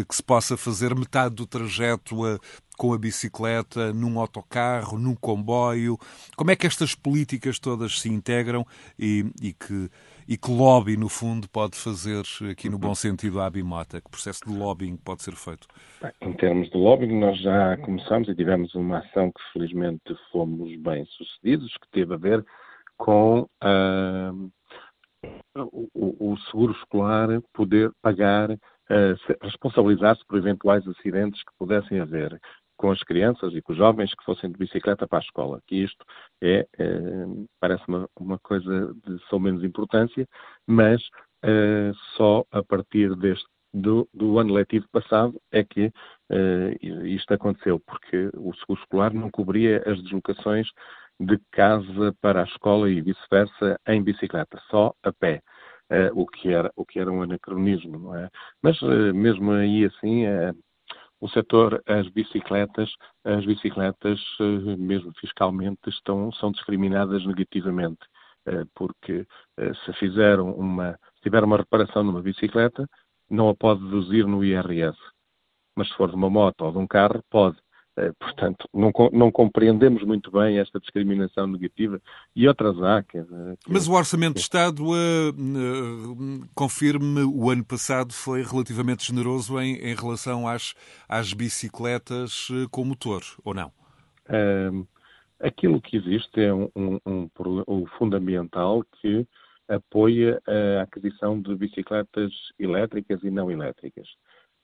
[0.07, 2.37] que se possa fazer metade do trajeto a,
[2.77, 5.97] com a bicicleta, num autocarro, num comboio.
[6.37, 8.65] Como é que estas políticas todas se integram
[8.97, 9.89] e, e que,
[10.27, 13.99] e que lobby, no fundo, pode fazer, aqui no bom sentido, a Abimota?
[13.99, 15.67] Que processo de lobbying pode ser feito?
[16.01, 20.73] Bem, em termos de lobbying, nós já começamos e tivemos uma ação que felizmente fomos
[20.79, 22.45] bem sucedidos, que teve a ver
[22.97, 24.51] com uh,
[25.93, 28.57] o, o seguro escolar poder pagar
[29.41, 32.39] responsabilizar-se por eventuais acidentes que pudessem haver
[32.77, 35.61] com as crianças e com os jovens que fossem de bicicleta para a escola.
[35.67, 36.05] Que isto
[36.41, 36.89] é, é
[37.59, 40.25] parece uma, uma, coisa de só menos importância,
[40.65, 41.01] mas
[41.43, 45.91] é, só a partir deste do, do, ano letivo passado é que
[46.81, 50.67] isto aconteceu, porque o seguro escolar não cobria as deslocações
[51.19, 55.41] de casa para a escola e vice-versa em bicicleta, só a pé
[55.89, 58.29] uh, o, que era, o que era um anacronismo, não é?
[58.61, 60.55] Mas uh, mesmo aí assim, uh,
[61.19, 62.89] o setor, as bicicletas,
[63.25, 64.19] as bicicletas,
[64.77, 67.99] mesmo fiscalmente, estão, são discriminadas negativamente,
[68.73, 69.27] porque
[69.85, 72.87] se fizeram uma, se tiver uma reparação numa bicicleta,
[73.29, 74.97] não a pode deduzir no IRS.
[75.75, 77.57] Mas se for de uma moto ou de um carro, pode.
[77.99, 82.01] Eh, portanto, não, não, compreendemos muito bem esta discriminação negativa
[82.33, 83.03] e outras há.
[83.03, 89.05] Que, que, Mas o Orçamento de Estado, uh, uh, confirme, o ano passado foi relativamente
[89.05, 90.73] generoso em, em relação às,
[91.09, 93.71] às bicicletas com motor, ou não?
[95.39, 97.29] aquilo que existe é um, um, um,
[97.67, 99.25] um fundamental que
[99.67, 104.07] apoia a aquisição de bicicletas elétricas e não elétricas.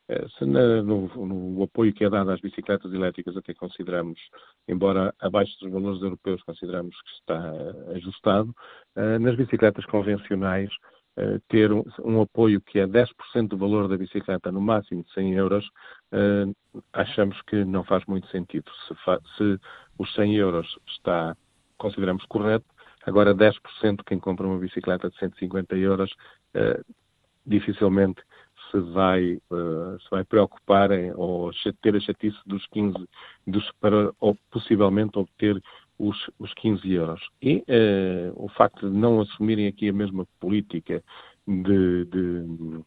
[0.07, 4.19] Eh, se na, no, no, apoio que é dado às bicicletas elétricas até consideramos,
[4.67, 7.51] embora abaixo dos valores europeus, consideramos que está
[7.95, 8.55] ajustado,
[8.95, 10.69] uh, nas bicicletas convencionais
[11.17, 15.11] uh, ter um, um, apoio que é 10% do valor da bicicleta, no máximo de
[15.13, 15.69] 100 euros,
[16.93, 18.69] achamos que não faz muito sentido.
[18.87, 19.59] Se, fa se
[19.97, 21.35] os 100 euros está,
[21.77, 22.65] consideramos correto,
[23.05, 26.13] agora 10% quem compra uma bicicleta de 150 euros,
[27.45, 28.21] dificilmente
[28.71, 31.51] se vai, uh, se vai preocupar em, ou
[31.81, 32.95] ter a chatice dos 15,
[33.45, 35.61] dos, para ou, possivelmente obter
[35.97, 37.21] os, os 15 euros.
[37.41, 41.03] E uh, o facto de não assumirem aqui a mesma política
[41.47, 42.83] de, de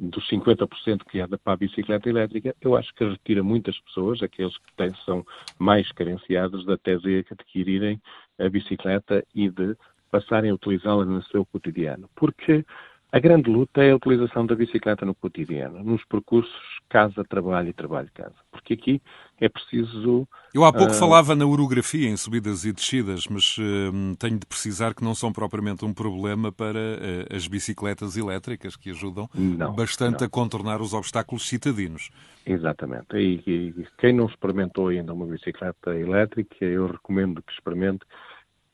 [0.00, 4.56] dos 50% que é para a bicicleta elétrica, eu acho que retira muitas pessoas, aqueles
[4.56, 5.24] que têm, são
[5.58, 8.00] mais carenciados, da tese de adquirirem
[8.38, 9.76] a bicicleta e de
[10.10, 12.08] passarem a utilizá-la no seu cotidiano.
[12.16, 12.64] Porque
[13.12, 16.54] A grande luta é a utilização da bicicleta no cotidiano, nos percursos
[16.88, 18.34] casa-trabalho e trabalho-casa.
[18.52, 19.02] Porque aqui
[19.40, 20.28] é preciso.
[20.54, 20.94] Eu há pouco uh...
[20.94, 25.32] falava na orografia, em subidas e descidas, mas uh, tenho de precisar que não são
[25.32, 30.26] propriamente um problema para uh, as bicicletas elétricas, que ajudam não, bastante não.
[30.26, 32.10] a contornar os obstáculos citadinos.
[32.46, 33.16] Exatamente.
[33.16, 38.04] E, e, quem não experimentou ainda uma bicicleta elétrica, eu recomendo que experimente,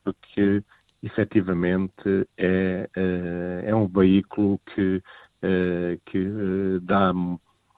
[0.03, 0.63] porque
[1.03, 5.01] efetivamente é, é, é um veículo que,
[5.41, 7.13] é, que é, dá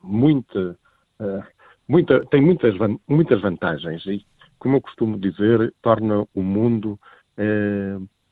[0.02, 0.78] muita,
[1.20, 1.44] é,
[1.88, 2.76] muita, tem muitas,
[3.08, 4.26] muitas vantagens e,
[4.58, 7.00] como eu costumo dizer, torna o mundo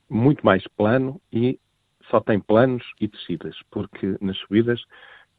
[0.09, 1.57] muito mais plano e
[2.09, 4.81] só tem planos e descidas, porque nas subidas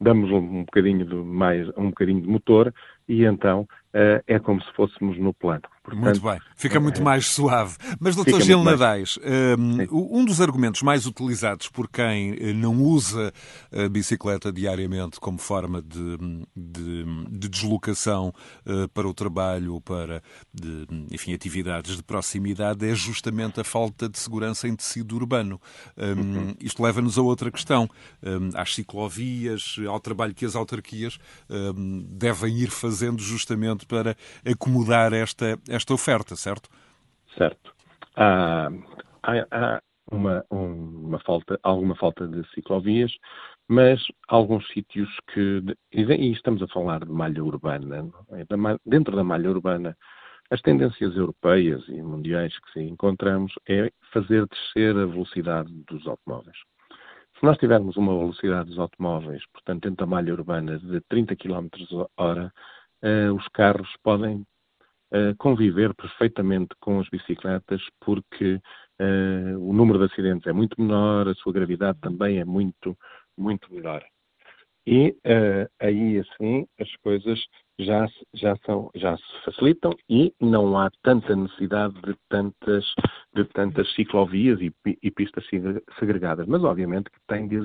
[0.01, 2.73] damos um bocadinho de mais, um bocadinho de motor
[3.09, 5.63] e então uh, é como se fôssemos no plano.
[5.83, 7.75] Portanto, muito bem, fica muito é, mais suave.
[7.99, 9.17] Mas, doutor Gil Nadais,
[9.57, 13.33] um, um dos argumentos mais utilizados por quem eh, não usa
[13.71, 16.17] a bicicleta diariamente como forma de,
[16.55, 18.31] de, de deslocação
[18.67, 20.21] uh, para o trabalho ou para,
[20.53, 25.59] de, enfim, atividades de proximidade é justamente a falta de segurança em tecido urbano.
[25.97, 26.55] Um, uhum.
[26.59, 27.89] Isto leva-nos a outra questão,
[28.21, 31.17] um, às ciclovias, ao trabalho que as autarquias
[32.11, 36.69] devem ir fazer fazendo justamente para acomodar esta, esta oferta, certo?
[37.37, 37.73] Certo.
[38.15, 38.69] Há,
[39.23, 39.81] há, há
[40.11, 43.11] uma, uma falta, alguma falta de ciclovias,
[43.69, 48.43] mas alguns sítios que, e estamos a falar de malha urbana, é?
[48.85, 49.95] dentro da malha urbana,
[50.51, 56.57] as tendências europeias e mundiais que se encontramos é fazer descer a velocidade dos automóveis.
[57.39, 61.69] Se nós tivermos uma velocidade dos automóveis, portanto, dentro da malha urbana de 30 km
[62.17, 62.51] hora,
[63.03, 64.45] uh, os carros podem
[65.13, 68.55] uh, conviver perfeitamente com as bicicletas porque
[68.99, 72.97] uh, o número de acidentes é muito menor, a sua gravidade também é muito,
[73.37, 74.03] muito menor.
[74.87, 75.15] E
[75.79, 77.39] aí, assim, as coisas
[77.77, 82.85] já, já, são, já se facilitam e não há tanta necessidade de tantas,
[83.35, 85.45] de tantas ciclovias e, e pistas
[85.99, 86.47] segregadas.
[86.47, 87.59] Mas, obviamente, que tem de,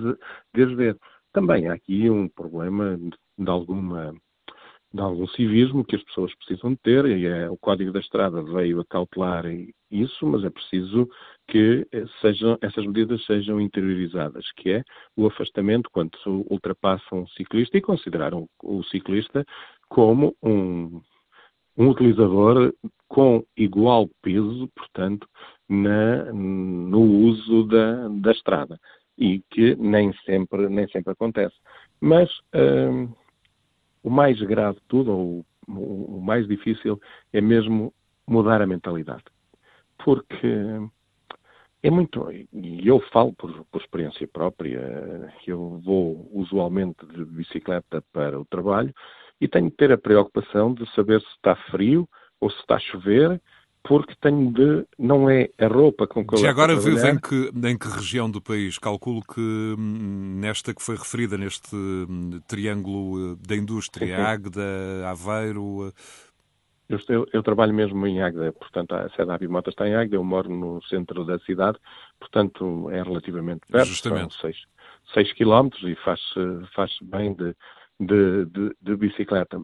[0.55, 0.99] de haver.
[1.33, 2.99] Também há aqui um problema
[3.39, 4.15] de alguma
[4.95, 8.41] de algum civismo que as pessoas precisam de ter, e é, o Código da Estrada
[8.45, 9.45] veio a cautelar
[9.91, 11.11] isso, mas é preciso
[11.49, 14.85] que eh, sejam, essas medidas sejam interiorizadas, que é
[15.17, 19.45] o afastamento quando se ultrapassa um ciclista e considerar o, ciclista
[19.89, 21.01] como um,
[21.77, 22.73] um utilizador
[23.09, 25.29] com igual peso, portanto,
[25.69, 28.79] na, no uso da, da estrada
[29.19, 31.57] e que nem sempre, nem sempre acontece.
[32.01, 33.13] Mas hum,
[34.05, 37.01] o mais grave de tudo, ou o mais difícil,
[37.33, 37.93] é mesmo
[38.29, 39.25] mudar a mentalidade.
[40.05, 40.47] Porque
[41.83, 44.81] é muito, e eu falo por, por, experiência própria,
[45.47, 48.95] eu vou usualmente de bicicleta para o trabalho
[49.41, 52.09] e tenho que ter a preocupação de saber se está frio
[52.41, 53.41] ou se está a chover
[53.85, 54.87] porque tenho de.
[54.99, 56.39] Não é a roupa com que eu.
[56.39, 58.79] Já agora vive em que, em que região do país?
[58.79, 64.29] Calculo que hum, nesta que foi referida, neste hum, triângulo eh, da indústria, sim, sim.
[64.29, 65.89] Águeda, Aveiro.
[65.89, 65.93] Eh,
[66.89, 70.17] eu, eu, eu, trabalho mesmo em Águeda, portanto a sede da Abimota está em Águeda,
[70.17, 71.79] eu moro no centro da cidade,
[72.19, 74.35] portanto é relativamente perto, Justamente.
[74.41, 74.51] são
[75.13, 77.55] 6 km e faz-se faz bem de,
[78.01, 79.61] de, de, de bicicleta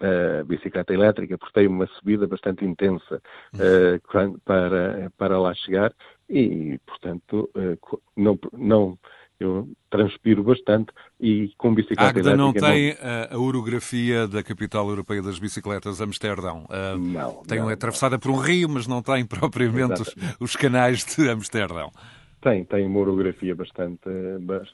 [0.00, 3.20] a bicicleta elétrica, porque tem uma subida bastante intensa
[3.54, 5.92] uh, para, para lá chegar
[6.28, 8.98] e, portanto, uh, não, não,
[9.38, 12.36] eu transpiro bastante e com bicicleta Agda elétrica...
[12.36, 13.38] não tem não...
[13.38, 16.66] a orografia da capital europeia das bicicletas, Amsterdão.
[16.68, 17.42] Uh, não.
[17.44, 21.28] Tem, não, é atravessada por um rio, mas não tem propriamente os, os, canais de
[21.28, 21.90] Amsterdão.
[22.40, 24.08] Tem, tem uma orografia bastante,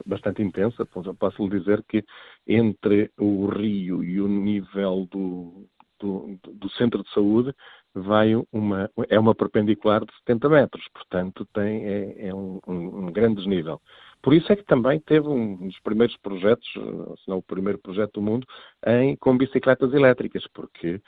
[0.04, 0.86] bastante intensa.
[0.86, 2.04] Posso lhe dizer que
[2.46, 5.66] entre o rio e o nível do,
[5.98, 7.54] do, do, centro de saúde
[7.94, 13.12] vai uma, é uma perpendicular de 70 metros, portanto tem, é, é um, um, um
[13.12, 13.80] grande desnível.
[14.22, 18.14] Por isso é que também teve um dos primeiros projetos, se não o primeiro projeto
[18.14, 18.46] do mundo,
[18.86, 21.00] em, com bicicletas elétricas, porque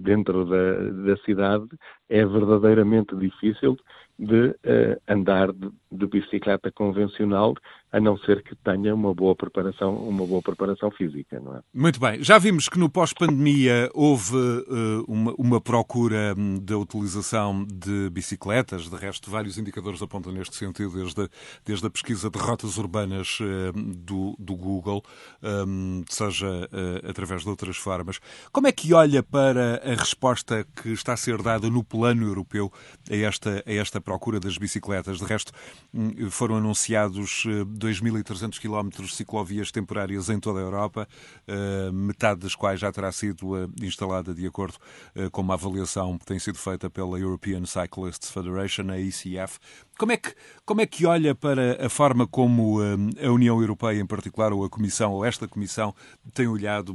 [0.00, 1.66] dentro da, da cidade
[2.08, 3.76] é verdadeiramente difícil
[4.18, 7.54] de uh, andar de, de, bicicleta convencional,
[7.92, 11.60] a não ser que tenha uma boa preparação, uma boa preparação física, não é?
[11.72, 12.22] Muito bem.
[12.22, 18.88] Já vimos que no pós-pandemia houve uh, uma, uma, procura hum, da utilização de bicicletas.
[18.88, 21.28] De resto, vários indicadores apontam neste sentido, desde,
[21.64, 25.02] desde a pesquisa de rotas urbanas uh, do, do, Google,
[25.42, 26.46] um, seja
[27.06, 28.20] através através de outras formas.
[28.52, 32.72] Como é que olha para a resposta que está a ser dada no plano europeu
[33.10, 35.18] a esta, a esta procura das bicicletas?
[35.18, 35.52] De resto,
[35.92, 41.08] hum, foram anunciados 2.300 quilómetros de ciclovias temporárias em toda a Europa,
[41.92, 44.74] metade das quais já terá sido instalada de acordo
[45.32, 49.58] com uma avaliação que tem sido feita pela European Cyclists Federation, a ECF.
[49.98, 54.06] Como é que, como é que olha para a forma como a União Europeia, em
[54.06, 55.94] particular, ou a Comissão, ou esta Comissão,
[56.34, 56.94] tem olhado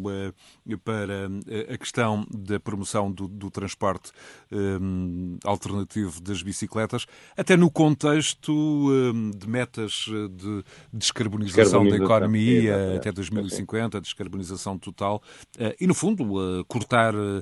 [0.83, 1.39] para hum,
[1.73, 4.11] a questão da promoção do, do transporte
[4.51, 7.05] um, alternativo das bicicletas,
[7.37, 15.21] até no contexto um, de metas de descarbonização, da economia até 2050, descarbonização total,
[15.57, 17.41] uh, e, no fundo, uh, cortar uh,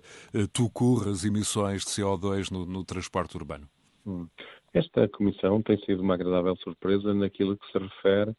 [0.54, 3.68] tucur as emissões de CO2 no, no transporte urbano?
[4.06, 4.28] Hum.
[4.74, 8.36] Esta comissão tem sido uma agradável surpresa naquilo que se refere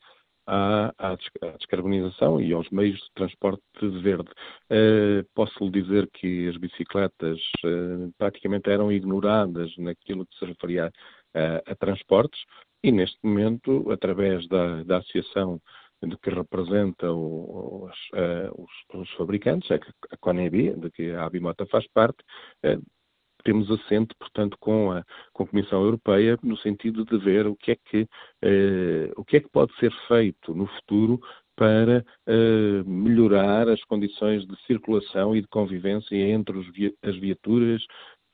[0.47, 1.17] à, à,
[1.57, 3.63] descarbonização e aos meios de transporte
[4.03, 4.31] verde.
[4.71, 10.93] Uh, posso lhe dizer que as bicicletas uh, praticamente eram ignoradas naquilo que se referia
[11.35, 12.41] a, a transportes
[12.83, 15.61] e neste momento, através da, da associação
[16.03, 17.95] de que representa os,
[18.57, 22.25] os, os, fabricantes, a Conebi, de que a Abimota faz parte,
[23.43, 27.73] temos assente, portanto, com a, com a Comissão Europeia, no sentido de ver o que
[27.73, 28.09] é que,
[28.43, 31.21] eh, o que, é que pode ser feito no futuro
[31.57, 36.67] para eh, melhorar as condições de circulação e de convivência entre os,
[37.03, 37.83] as viaturas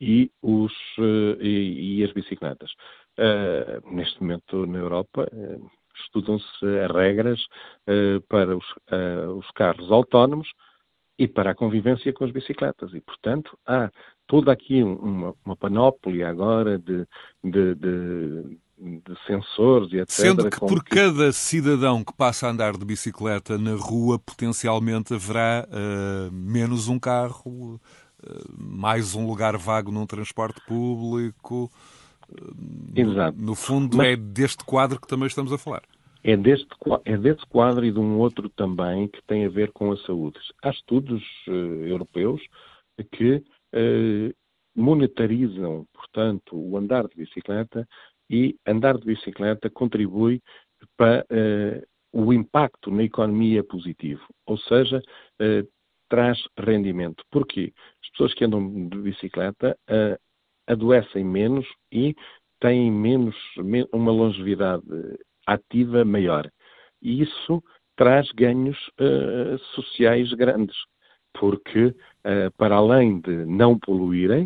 [0.01, 2.71] e, os, eh, e, e, as bicicletas.
[3.19, 5.71] Uh, neste momento, na Europa, uh,
[6.05, 7.41] estudam-se regras
[7.89, 8.67] uh, para os,
[9.39, 10.47] os carros autónomos,
[11.19, 12.93] e para a convivência com as bicicletas.
[12.95, 13.91] E, portanto, há
[14.27, 17.07] toda aqui uma, uma panóplia agora de,
[17.43, 20.11] de, de, de, sensores e etc.
[20.11, 20.97] Sendo que por que...
[20.97, 26.99] cada cidadão que passa a andar de bicicleta na rua, potencialmente haverá uh, menos um
[26.99, 27.81] carro, uh,
[28.59, 31.71] mais um lugar vago num transporte público.
[32.29, 33.39] Uh, Exato.
[33.39, 34.09] No, no fundo, Mas...
[34.09, 35.83] é deste quadro que também estamos a falar.
[36.25, 36.67] É deste,
[37.05, 40.37] é desse quadro e de um outro também que tem a ver com a saúde.
[40.61, 42.43] Há estudos europeus
[43.13, 43.45] que
[44.75, 47.87] monetarizam, portanto, o andar de bicicleta
[48.29, 50.43] e andar de bicicleta contribui
[50.97, 55.03] para uh, o impacto na economia positivo, ou seja,
[56.09, 57.23] traz rendimento.
[57.31, 57.75] Porquê?
[58.03, 59.77] As pessoas que andam de bicicleta
[60.67, 62.15] adoecem menos e
[62.61, 63.37] têm menos,
[63.93, 64.85] uma longevidade
[65.47, 66.51] ativa maior.
[67.03, 67.63] E isso
[67.97, 68.79] traz ganhos
[69.75, 70.77] sociais grandes,
[71.39, 74.45] porque, uh, para além de não poluírem,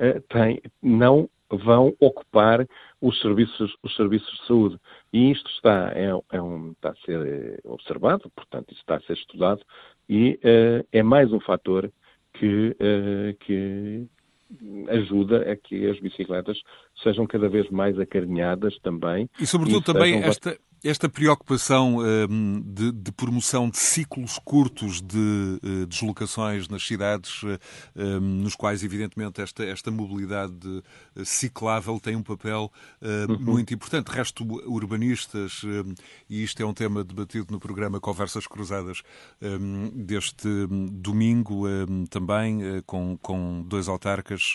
[0.00, 2.66] uh, tem, não vão ocupar
[3.00, 4.80] os serviços, os serviços de saúde.
[5.12, 9.12] E isto está, é, é um, está a ser observado, portanto, isso está a ser
[9.12, 9.60] estudado,
[10.08, 10.38] e
[10.90, 11.90] é mais um fator
[12.32, 12.76] que,
[13.40, 14.06] que,
[14.88, 16.58] ajuda a que as bicicletas
[17.02, 19.28] sejam cada vez mais acarinhadas também.
[19.38, 25.58] E, sobretudo, e também esta, esta preocupação um, de, de, promoção de ciclos curtos de
[25.62, 27.58] uh, deslocações nas cidades, uh,
[27.96, 32.70] um, nos quais, evidentemente, esta, esta mobilidade uh, ciclável tem um papel
[33.00, 33.38] uhum.
[33.40, 34.08] muito importante.
[34.08, 35.94] Resto, urbanistas, hum,
[36.28, 39.02] e isto é um tema debatido no programa Conversas Cruzadas
[39.94, 40.48] deste
[40.92, 41.64] domingo,
[42.10, 44.54] também com, com dois autarcas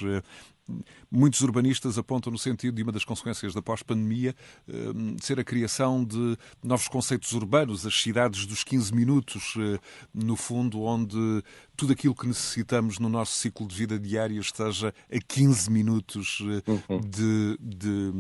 [1.12, 4.36] muitos urbanistas apontam no sentido de uma das consequências da pós-pandemia
[4.68, 9.80] hum, ser a criação de novos conceitos urbanos, as cidades dos 15 minutos, eh,
[10.14, 11.44] no fundo, onde
[11.76, 16.72] tudo aquilo que necessitamos no nosso ciclo de vida diário esteja a 15 minutos eh,
[16.90, 17.02] uhum.
[17.02, 18.12] de, de,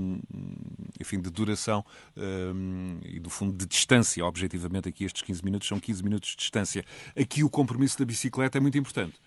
[0.99, 1.85] enfim, de duração
[2.17, 4.25] hum, e, do fundo, de distância.
[4.25, 6.83] Objetivamente, aqui estes 15 minutos são 15 minutos de distância.
[7.19, 9.19] Aqui o compromisso da bicicleta é muito importante.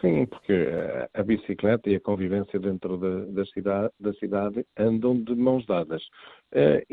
[0.00, 0.52] Sim, porque
[1.12, 6.02] a bicicleta e a convivência dentro da, da, cidade, da cidade, andam de mãos dadas.
[6.52, 6.84] Eh,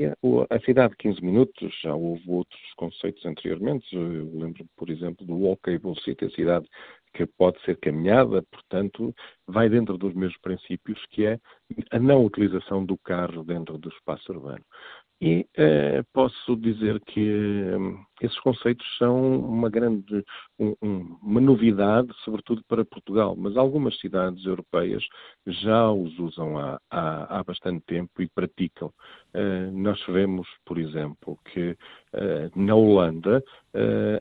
[0.49, 5.38] a cidade de 15 minutos, já houve outros conceitos anteriormente, eu lembro, por exemplo, do
[5.38, 6.68] Walkable City, a cidade
[7.14, 9.14] que pode ser caminhada, portanto,
[9.47, 11.39] vai dentro dos mesmos princípios, que é
[11.91, 14.66] a não utilização do carro dentro do espaço urbano.
[15.22, 20.24] E uh, posso dizer que uh, esses conceitos são uma grande,
[20.59, 25.03] um, um, uma novidade, sobretudo para Portugal, mas algumas cidades europeias
[25.45, 28.91] já os usam há, há, há bastante tempo e praticam.
[29.34, 31.78] Uh, nós vemos, por exemplo, que
[32.55, 33.43] na Holanda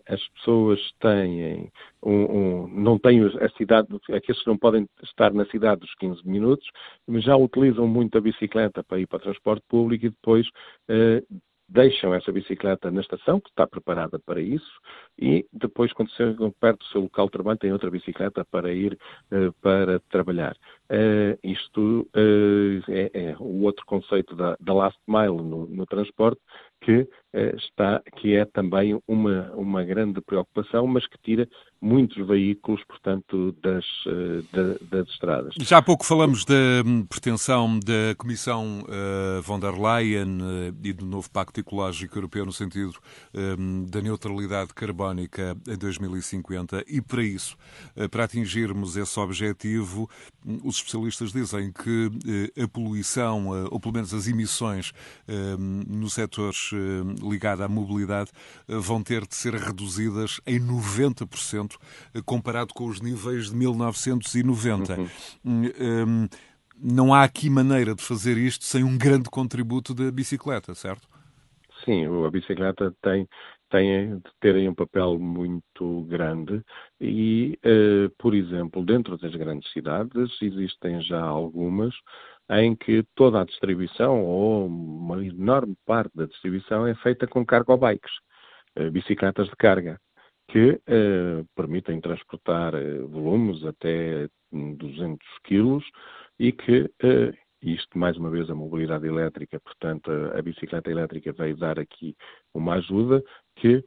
[0.09, 1.70] as pessoas têm
[2.03, 6.26] um, um, não têm a cidade, aqueles que não podem estar na cidade dos 15
[6.26, 6.66] minutos,
[7.07, 10.47] mas já utilizam muito a bicicleta para ir para o transporte público e depois
[10.90, 14.81] uh, deixam essa bicicleta na estação, que está preparada para isso,
[15.19, 18.99] e depois, quando chegam perto do seu local de trabalho, têm outra bicicleta para ir
[19.33, 20.57] uh, para trabalhar.
[20.91, 26.41] Uh, isto uh, é, é, o outro conceito da, da last mile no, no transporte,
[26.85, 27.09] que
[27.57, 31.49] está, que é também uma, uma grande preocupação, mas que tira
[31.80, 33.85] muitos veículos, portanto, das,
[34.53, 35.55] das, das estradas.
[35.61, 36.55] Já há pouco falamos da
[36.87, 42.47] hum, pretensão da Comissão uh, von der Leyen uh, e do novo Pacto Ecológico Europeu
[42.47, 42.95] no sentido
[43.35, 47.57] um, da neutralidade carbónica em 2050 e para isso,
[47.97, 50.09] uh, para atingirmos esse objetivo,
[50.47, 52.11] um, os especialistas dizem que
[52.62, 54.93] a poluição, ou pelo menos as emissões
[55.28, 56.09] hum, no
[56.75, 58.31] setor ligado à mobilidade,
[58.66, 61.77] vão ter de ser reduzidas em 90%
[62.25, 64.97] comparado com os níveis de 1990.
[64.99, 65.09] Uhum.
[65.45, 66.29] Um,
[66.77, 71.09] não há aqui maneira de fazer isto sem um grande contributo da bicicleta, certo?
[71.85, 73.29] Sim, a bicicleta tem,
[73.70, 76.62] tem de ter um papel muito grande
[77.01, 81.95] e, uh, por exemplo, dentro das grandes cidades existem já algumas
[82.51, 87.76] em que toda a distribuição, ou uma enorme parte da distribuição, é feita com cargo
[87.76, 88.12] bikes,
[88.78, 89.99] uh, bicicletas de carga,
[90.49, 92.72] que uh, permitem transportar
[93.09, 95.84] volumes até 200 quilos
[96.38, 96.90] e que
[97.62, 102.14] isto, mais uma vez, a mobilidade elétrica, portanto, a, a bicicleta elétrica veio dar aqui
[102.53, 103.22] uma ajuda
[103.57, 103.82] que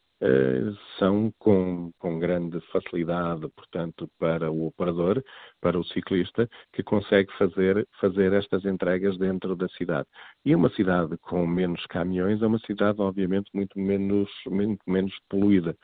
[0.98, 5.24] são com, com grande facilidade, portanto, para o operador,
[5.62, 10.08] para o ciclista, que consegue fazer, fazer estas entregas dentro da cidade.
[10.44, 15.76] E uma cidade com menos caminhões é uma cidade, obviamente, muito menos, muito menos poluída.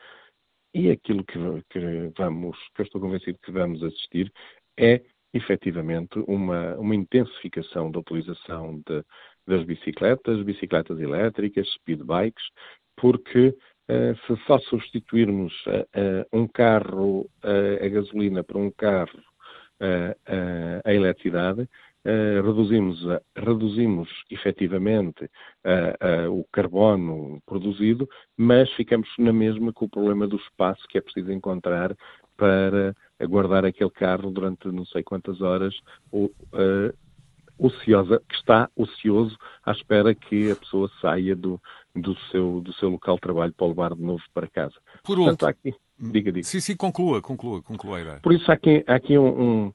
[0.74, 1.38] E aquilo que,
[1.70, 4.32] que, vamos, que eu estou convencido que vamos assistir
[4.76, 5.00] é
[5.32, 9.04] efetivamente uma, uma intensificação da utilização de,
[9.46, 12.44] das bicicletas, bicicletas elétricas, speedbikes,
[12.96, 13.54] porque uh,
[13.86, 19.22] se só substituirmos uh, uh, um carro a gasolina por um carro
[20.84, 21.68] a eletricidade,
[22.42, 23.04] reduzimos,
[23.36, 25.28] reduzimos efetivamente
[26.30, 31.32] o carbono produzido, mas ficamos na mesma com o problema do espaço que é preciso
[31.32, 31.94] encontrar
[32.36, 32.94] para
[33.28, 35.74] guardar aquele carro durante não sei quantas horas,
[37.58, 41.60] ociosa, que está ocioso à espera que a pessoa saia do,
[41.94, 44.74] do, seu, do seu local de trabalho para levar de novo para casa.
[45.02, 46.46] Por Portanto, aqui, diga, diga.
[46.46, 48.20] Sim, sim, conclua, conclua, conclua a ideia.
[48.22, 49.72] Por isso há aqui, há aqui um, um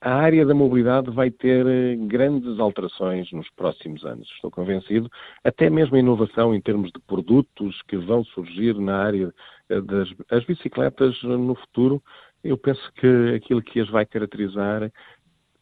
[0.00, 5.10] a área da mobilidade vai ter eh, grandes alterações nos próximos anos, estou convencido.
[5.42, 9.34] Até mesmo a inovação em termos de produtos que vão surgir na área
[9.68, 12.02] eh, das as bicicletas no futuro,
[12.44, 14.92] eu penso que aquilo que as vai caracterizar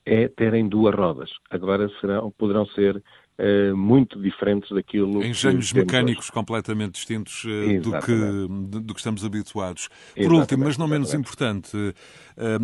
[0.05, 1.31] é terem duas rodas.
[1.49, 3.03] Agora serão, poderão ser
[3.37, 6.32] Uh, muito diferentes daquilo Engenhos mecânicos hoje.
[6.32, 9.89] completamente distintos uh, do, que, do que estamos habituados.
[9.89, 10.41] Por Exatamente.
[10.41, 11.76] último, mas não menos importante,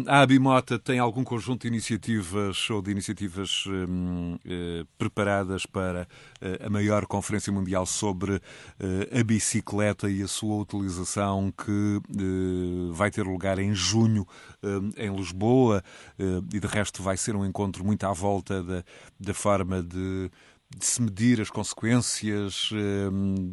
[0.06, 4.36] a Abimota tem algum conjunto de iniciativas ou de iniciativas um,
[4.98, 6.08] preparadas para
[6.64, 8.40] a maior conferência mundial sobre
[9.12, 12.00] a bicicleta e a sua utilização que
[12.92, 14.26] vai ter lugar em junho
[14.96, 15.82] em Lisboa
[16.52, 18.84] e de resto vai ser um encontro muito à volta da,
[19.18, 20.30] da forma de
[20.76, 22.70] de se medir as consequências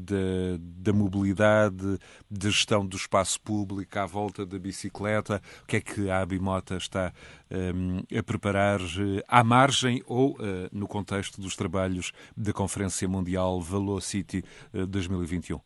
[0.01, 0.15] da,
[0.59, 1.97] da, mobilidade,
[2.30, 5.41] da gestão do espaço público à volta da bicicleta?
[5.63, 7.14] O que é que a Abimota está
[7.51, 10.38] um, a preparar uh, à margem ou uh,
[10.72, 14.43] no contexto dos trabalhos da Conferência Mundial Velocity
[14.74, 15.60] uh, 2021?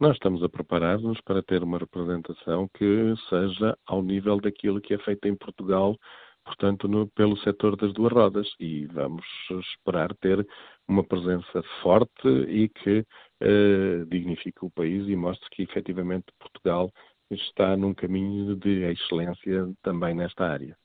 [0.00, 4.98] Nós estamos a preparar-nos para ter uma representação que seja ao nível daquilo que é
[4.98, 5.96] feito em Portugal
[6.44, 10.46] portanto, no, pelo setor das duas rodas e vamos esperar ter
[10.88, 13.06] uma presença forte e que
[13.40, 16.90] eh, dignifique o país e mostre que efetivamente Portugal
[17.34, 20.76] está num caminho de excelência também nesta área.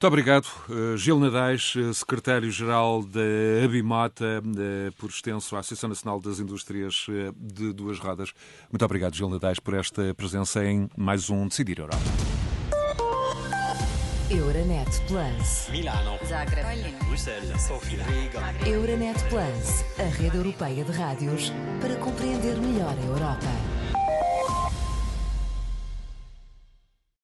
[0.00, 6.20] Muito obrigado, uh, Gil Nadais, uh, secretário-geral da Abimota, uh, por extenso à Associação Nacional
[6.20, 7.06] das Indústrias
[7.36, 8.32] de Duas Rodas.
[8.70, 11.98] Muito obrigado, Gil Nadais, por esta presença em mais um Decidir Europa.
[14.30, 15.68] Euronet Plus.
[15.72, 16.18] Milano.
[16.24, 16.94] Zagreb.
[17.06, 17.62] Bruxelas.
[17.62, 18.04] Sofia.
[18.04, 18.68] Riga.
[18.68, 21.50] Euronet Plus, a rede europeia de rádios
[21.80, 23.77] para compreender melhor a Europa.